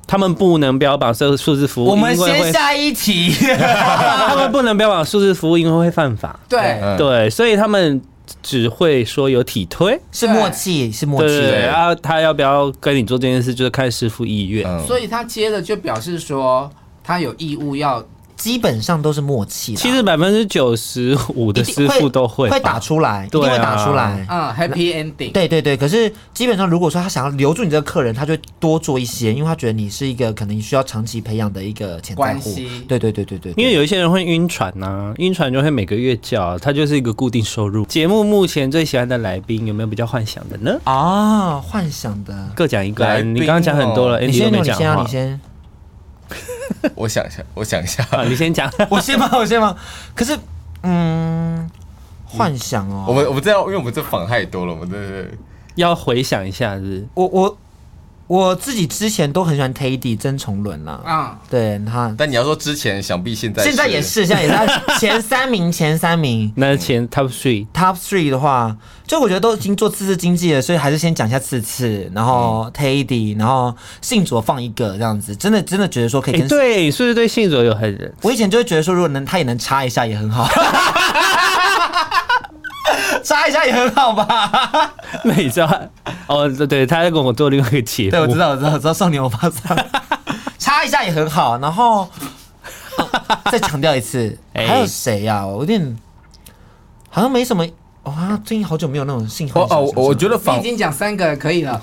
[0.07, 1.89] 他们不能标榜这个数字服务。
[1.89, 6.39] 我们先下一题， 他们不能标榜数字服务，因为会犯法。
[6.49, 8.01] 对对，所以他们
[8.41, 11.27] 只会说有体推，是默契，是默契。
[11.27, 14.87] 对，然后他要不要跟你做这件事，就是看师傅意愿。
[14.87, 16.67] 所以他接着就表示说，
[17.03, 18.03] 他有义务要。
[18.43, 24.27] 基本上都是默契，其实百分之九十五的师傅都会会打出来，一定会打出来。
[24.29, 25.31] 嗯，Happy Ending。
[25.31, 32.53] 对对对，可是基本上如果说他想要留住你这个客人，他就多做一些，因为他觉得你是一个可能需要长期培养的一个潜在户。
[32.85, 37.85] 对对对对对，因为有一些人会晕船呐，晕船就会每个月叫，他就是一个固定收入。
[37.85, 40.77] 节目目前最喜欢的来宾有没有比较幻想的呢？
[40.83, 43.21] 啊，幻想的各讲一个。
[43.21, 45.39] 你刚刚讲很多了，你先，你先，你先。
[46.95, 49.29] 我想一下，我想一下，你先讲， 我先吗？
[49.33, 49.75] 我先吗？
[50.15, 50.37] 可是，
[50.83, 51.69] 嗯，
[52.25, 55.29] 幻想哦，我们我们这样，因为我们这访太多了，我们这
[55.75, 57.07] 要回想一下，是？
[57.13, 57.57] 我我
[58.27, 80.47] 我自己之前都很喜欢 Teddy 曾崇伦啦，啊，对他，但你要说之前，想必现在现在也是，现在也是 前三名，前三名，那前 Top Three，Top Three 的话，就我觉得都已经做次次经济了，所以还是先讲一下次次，然后 Teddy，然后信卓放一个这样子，真的真的觉得说可以跟，欸、对，是不是对信卓有很，我以前就会觉得说，如果能他也能插一下也很好。
[83.23, 84.93] 插一下也很好吧？
[85.23, 85.81] 那你知道
[86.27, 86.49] 哦？
[86.67, 88.11] 对，他在跟我做另外一个节目。
[88.11, 88.93] 对，我知道，我知道，我知道。
[88.93, 89.77] 少年欧巴桑，
[90.59, 91.57] 插一下也很好。
[91.59, 92.07] 然后、
[92.97, 95.47] 啊、再强调一次，欸、还有谁呀、啊？
[95.47, 95.97] 我有点
[97.09, 97.65] 好像没什么。
[98.03, 99.61] 哇，最近好久没有那种信号。
[99.61, 101.81] 哦哦，我觉得已经讲三个可以了，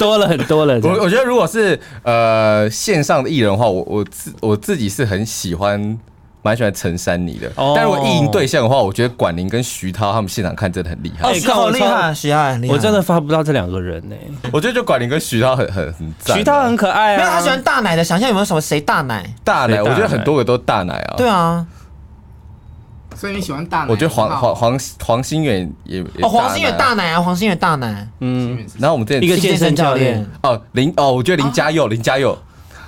[0.00, 0.80] 多了很多了。
[0.82, 5.96] 我我觉得如果是呃线上的艺人的话，我我自我自己是很喜欢。
[6.46, 11.28] 蛮喜欢陈珊妮的，但如果意淫对象的话，我觉得管宁跟徐涛他们现场看真的很厉害。
[11.28, 12.72] 哎，好厉害，徐涛很厉害。
[12.72, 14.14] 我真的发不到这两个人呢。
[14.52, 16.38] 我觉得就管宁跟徐涛很很很赞。
[16.38, 17.18] 徐涛很可爱啊。
[17.18, 19.28] 没有，他喜欢大奶的，想象有没有什么谁大奶？
[19.42, 21.14] 大奶，我觉得很多个都大奶啊。
[21.16, 21.66] 对啊。
[23.16, 23.86] 所以你喜欢大奶？
[23.88, 28.06] 我觉得黄黄黄黄心远也哦，黄心远大奶啊，黄心远大奶。
[28.20, 28.64] 嗯。
[28.78, 32.38] 然后我们这一个健身教练哦，林哦，我觉得林嘉佑，林嘉佑。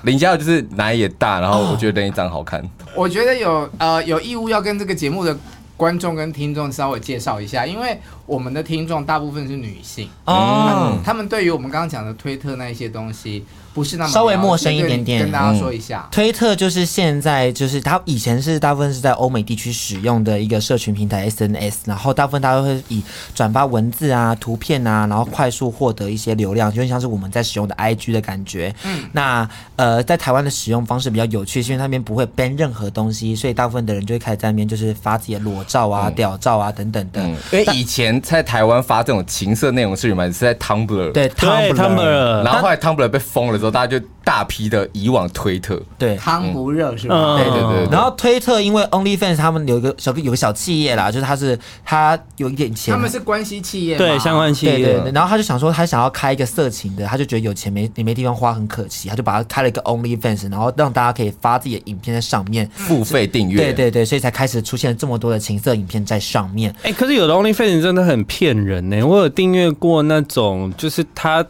[0.02, 2.62] 林嘉佑就是奶也大，然后我觉得人也长得好看。
[2.94, 5.36] 我觉得有呃有义务要跟这个节目的
[5.76, 13.44] 观众跟听众稍微介绍一下，因为我们的听众大部分是女性哦，他们对于我们刚刚讲的推特那一些东西。
[13.78, 23.00] 不是那么稍微陌生一点点，跟大家说一下，嗯，推特就是现在就是它以前是大部分是在欧美地区使用的一个社群平台 SNS，然后大部分大家都会以
[23.36, 28.74] 转发文字啊、图片啊，然后快速获得一些流量，就像是我们在使用的 IG 的感觉。
[28.82, 37.22] 嗯，那呃，在台湾的使用方式比较有趣，是因为那边不会 ban 任何东西，所以大部分的人就会开始在那边就是发自己的裸照啊、嗯、屌照啊等等的。
[37.22, 40.26] 嗯、因为以前在台湾发这种情色内容是什么？
[40.26, 43.67] 是在 Tumblr，对 Tumblr，然后后来 Tumblr 被封了之后。
[43.70, 47.36] 大家就大批的以往推特，对汤不热是吧？
[47.36, 47.88] 对对对。
[47.90, 54.76] 然后推特因为 OnlyFans 他们有一个小有个小企业啦，就是他是他有一点钱，他们是关系企业，对相关企业。
[54.76, 55.12] 对对。
[55.12, 63.56] 然后他就想说，他想要开一个色情的，他就觉得有钱没也没地方花，很可惜，他就把它开了一个 OnlyFans，然后让大家可以发自己的影片在上面付费订阅。
[63.56, 66.74] 对对对，所以才开始出现这么多的情色影片在上面。
[66.82, 69.02] 哎，可是有的 OnlyFans 真的很骗人呢。
[69.02, 71.44] 我有订阅过那种，就是他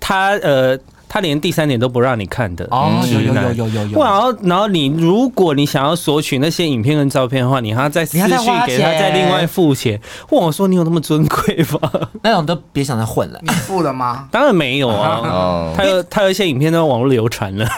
[0.00, 0.78] 他呃。
[1.12, 4.00] 他连第三点都不让你看的哦，有有有有有有。
[4.00, 8.28] 然后然后你如果你想要索取那些影片跟照片的话，你还要再私讯
[8.64, 10.00] 给他，再另外付钱。
[10.30, 11.90] 问我说：“你有那么尊贵吗？”
[12.22, 13.40] 那种都别想再混了。
[13.42, 14.28] 你付了吗？
[14.30, 15.72] 当然没有啊。
[15.76, 17.66] 他有他有一些影片都网络流传了。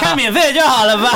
[0.00, 1.10] 看免费的就好了吧。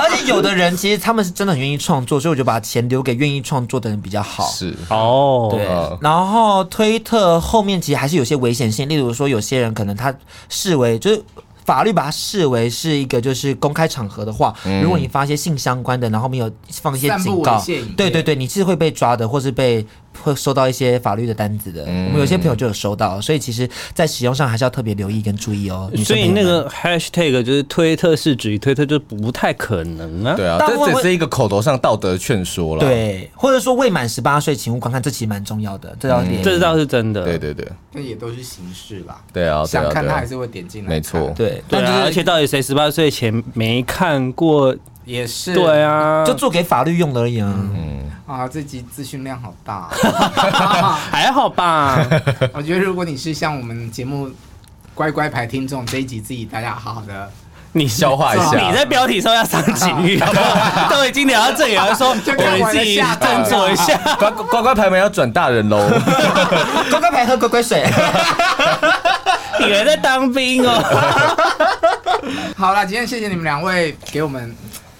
[0.00, 4.44] 而且有的人其实他们是真的很愿意创作，所以我就把钱留给愿意创作的人比较好。
[4.48, 5.64] 是哦，对。
[6.00, 10.14] 然后推特后面其实还是有些危险性，例如说有些人可能他
[10.48, 11.22] 视为就是
[11.64, 17.62] 法律把它视为是一个就是公开场合的话，如果你发一些性相关的，然后没有放一些警告，
[17.96, 19.86] 对对对，你是会被抓的，或是被。
[20.22, 25.90] 会收到一些法律的单子的，嗯、我们有些朋友就有收到，所以其实，在使用上还是要特别留意跟注意哦。
[26.04, 30.34] 所以那个 hashtag 就是推特是指推特，就不太可能啊。
[30.34, 32.80] 对啊，这只是一个口头上道德劝说了。
[32.80, 36.42] 对，或者说未满十八岁，请勿观看，这其实蛮重要的，这要点、嗯。
[36.42, 37.24] 这倒是真的。
[37.24, 39.20] 对对对，那也都是形式啦。
[39.32, 40.88] 对啊，想看他还是会点进来。
[40.88, 41.62] 没错，对。
[41.68, 44.74] 但是而且到底谁十八岁前没看过？
[45.08, 45.54] 也是。
[45.54, 47.52] 对啊，就做给法律用的而已啊。
[47.56, 47.98] 嗯。
[48.26, 49.88] 啊，这集资讯量好大，
[51.10, 51.98] 还好吧？
[52.52, 54.30] 我觉得如果你是像我们节目
[54.94, 57.30] 乖乖牌听众，这一集自己大家好好的
[57.72, 58.68] 你消化一下。
[58.68, 60.20] 你在标题说要上警语，
[60.90, 62.22] 都已经聊到这里了， 说我们
[62.70, 63.98] 自己斟酌一下。
[64.18, 65.88] 乖乖乖牌们要转大人喽，
[66.90, 67.90] 乖乖牌喝乖乖水，
[69.58, 70.82] 你们在当兵哦。
[72.58, 74.54] 好了，今天谢谢你们两位给我们。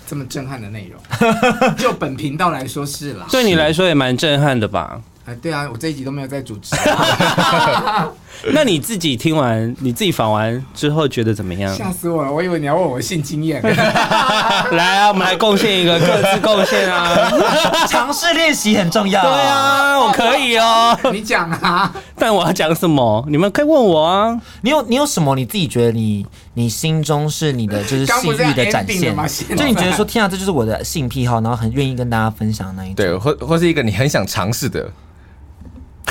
[0.09, 0.99] 这么震撼的内容，
[1.77, 4.99] 就本频道来说是啦，对你来说也蛮震撼的吧？
[5.27, 6.75] 哎，对啊，我这一集都没有在主持。
[8.53, 11.75] 那你自己听完，你自己访完之后觉得怎么样？
[11.75, 12.33] 吓死我了！
[12.33, 13.61] 我以为你要问我性经验。
[14.73, 17.31] 来啊，我们来贡献一个各自贡献啊！
[17.89, 19.23] 尝试练习很重要。
[19.23, 20.97] 对啊，我可以哦。
[21.13, 23.25] 你讲啊，但我要讲什么？
[23.29, 24.41] 你们可以问我啊。
[24.63, 25.35] 你有你有什么？
[25.35, 26.25] 你自己觉得你
[26.55, 29.15] 你心中是你的就是性欲的展现？
[29.57, 32.97] 就你觉得说，天啊，这就是我的性癖好，然后很愿意跟大家分享那一种。
[32.97, 34.89] 对，或或是一个你很想尝试的。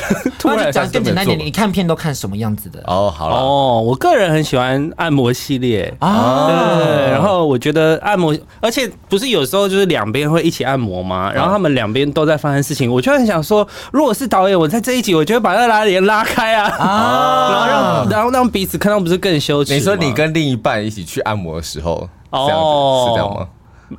[0.39, 2.81] 突然讲更简单点，你看片都看什么样子的？
[2.85, 11.31] 哦，好了，哦，我个人很喜欢按摩系列啊，对，然后我觉得按摩，而且不是有时候就是两边会一起按摩吗？
[11.33, 19.73] 然后他们两边都在发生事情，我就很想说，如果是导演，我在这一集，我就会把那拉帘拉开啊，啊，然后让然后让彼此看到不是更羞耻？
[19.73, 23.47] 你说你跟另一半一起去按摩的时候，哦，是这样吗？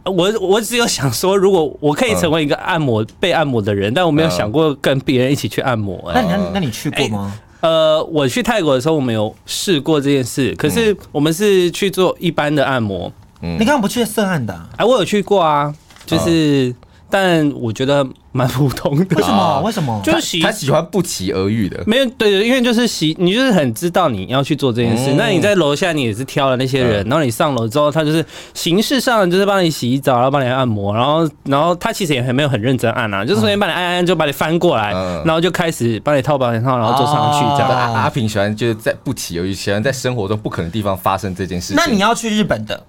[0.04, 6.10] 我我只有想说，如果我可以成为一个按摩被按摩的人，但我没有想过跟别人一起去按摩。
[6.14, 7.38] 那你那那你去过吗？
[7.60, 13.12] 呃，我去泰国的时候，我们有试过这件事，可是我们是去做一般的按摩。
[13.40, 14.54] 嗯，你刚刚不去涉案的？
[14.76, 15.74] 哎，我有去过啊，
[16.06, 16.74] 就是。
[17.10, 19.16] 但我觉得蛮普通的。
[19.16, 19.60] 为什么？
[19.62, 20.00] 为什么？
[20.04, 21.82] 就是喜他喜欢不期而遇的。
[21.86, 25.14] 没有，对对，因为就是喜，你就是很知道你要去做这件事。
[25.16, 34.92] 那你在楼下，你也是挑了那些人，然后你上楼之后，他就是形式上就是帮你洗澡，然后帮你按摩，然后然后他其实也很没有很认真按啊，就是随便帮你按按，就把你翻过来，
[35.24, 37.94] 然后就开始帮你套保险套，然后坐上去这样。
[37.94, 41.76] 阿平喜欢就是在不期而遇，喜欢在生活中不可能地方发生这件事情。
[41.76, 42.82] 那你要去日本的？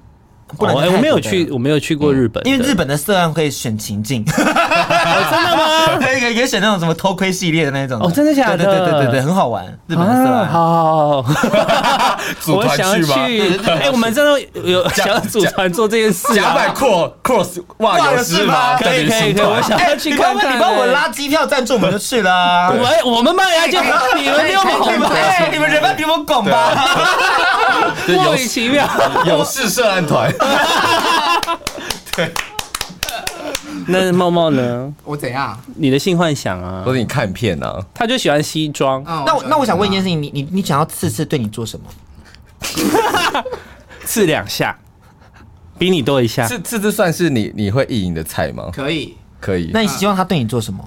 [0.57, 4.23] 不能，我没有去，我没有去过日本，因为日本的色案可以选情境，
[5.29, 5.97] 真的吗？
[5.99, 8.57] 可以可以可以选那种什么偷窥系列的那种，哦，真的假的？
[8.57, 11.25] 对对对对对，很好玩，日本的色案，好好好，
[12.53, 18.75] 我想要去，哎，我们真的有 想要组团做这件事，甲板 cross cross 哇，有事吗？
[18.77, 22.71] 可以可以可以，我想要去看看，你帮我拉机票赞助，我们就去了。
[22.71, 23.79] 我我们卖呀，就
[24.17, 25.09] 你们比我们红吧，
[25.51, 26.71] 你们人脉比我广吧，
[28.07, 28.87] 莫名其妙，
[29.25, 30.33] 有事涉案团。
[32.15, 32.31] 对，
[33.89, 34.93] 那茂茂呢？
[35.03, 35.59] 我怎样？
[35.75, 36.83] 你的性幻想啊？
[36.85, 37.83] 或者你看片啊？
[37.93, 39.03] 他就喜欢西装。
[39.03, 41.85] 那我那我想问一件事情，你你你想要次次对你做什么？
[44.05, 44.77] 刺两下，
[45.77, 46.47] 比你多一下。
[46.47, 48.69] 这这这算是你你会意淫的菜吗？
[48.73, 49.69] 可以，可以。
[49.73, 50.83] 那你希望他对你做什么？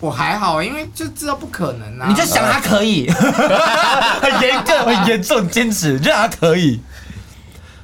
[0.00, 2.06] 我还好，因为就知道不可能啊。
[2.08, 6.80] 你就想他可以，很 严格，很严重，坚持，让他可以。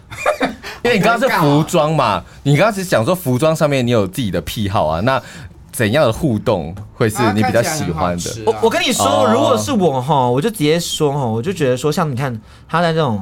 [0.87, 5.21] 因为你刚刚是服装嘛，你刚刚是讲说服装上面你有自己的癖好啊，那
[5.73, 8.31] 怎样的互动会是你比较喜欢的？
[8.47, 13.21] 我我跟你说，如果是我哈，我就直接说哈，我就觉得说，像你看他在这种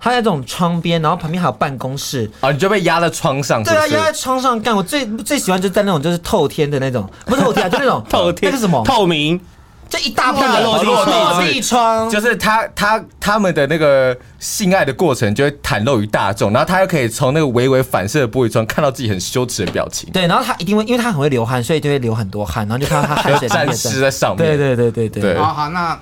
[0.00, 3.62] 他在这种窗边，然后旁边还有办公室啊，你就被压在窗上。
[3.62, 4.76] 对啊，压在窗上干。
[4.76, 8.84] 我最最喜欢就是在那种就是透天的那种，不是透天啊，就那种 透天是什么？
[8.84, 9.40] 透明。
[9.88, 20.10] 这一大片的落地落地窗，就是他他他们的那个性爱的过程就会袒露于大众，然后他又可以从那个微微反射的玻璃窗看到自己很羞耻的表情。
[20.12, 24.38] 对，然后他一定会，因为他很会流汗，所以就会流很多汗，然后就看到他汗水沾湿 在上面。
[24.38, 25.38] 对对对对对。
[25.38, 25.98] 好好，那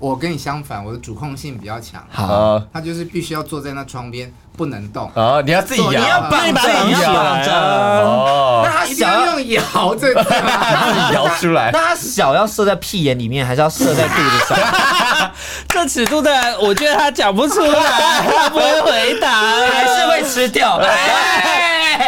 [0.00, 2.02] 我跟你相反，我的主控性比较强。
[2.10, 4.32] 好，他就是必须要坐在那窗边。
[4.56, 5.40] 不能动啊！
[5.40, 8.62] 你要自己摇，你要把自己摇着哦。
[8.62, 10.20] 那他想要用摇这个，
[11.14, 11.70] 摇出来。
[11.72, 14.58] 那他小要射在屁眼里面，还是要射在肚子上？
[15.68, 16.30] 这尺度的，
[16.60, 19.30] 我觉得他讲不出来，他不会回答，
[19.72, 20.78] 还是会吃掉。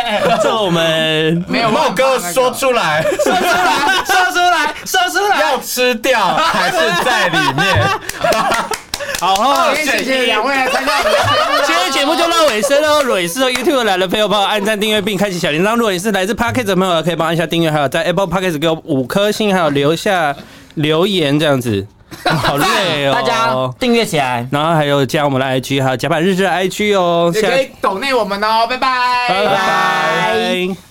[0.42, 7.88] 这我们没有茂哥说出来，说出来，说出来，说出来，要吃掉还是在里面？
[9.20, 11.64] 好，谢谢两位来参加我们的节目。
[11.66, 13.02] 今天节目就到尾声喽。
[13.02, 15.76] 如果你是 YouTube 来的朋友，帮我按赞、订阅并开启小铃铛。
[15.76, 20.34] 如果你是来自 Podcast 的朋友，可以帮我按下订阅，还有在 Apple Podcast 给我五颗星，还有留下
[20.74, 21.86] 留言这样子。
[22.36, 27.30] 好累哦，大家订阅起来，然后还有加我们的 IG，还有甲板日志的 IG 哦。
[27.34, 30.82] 也可以抖内我们哦，拜拜，拜拜。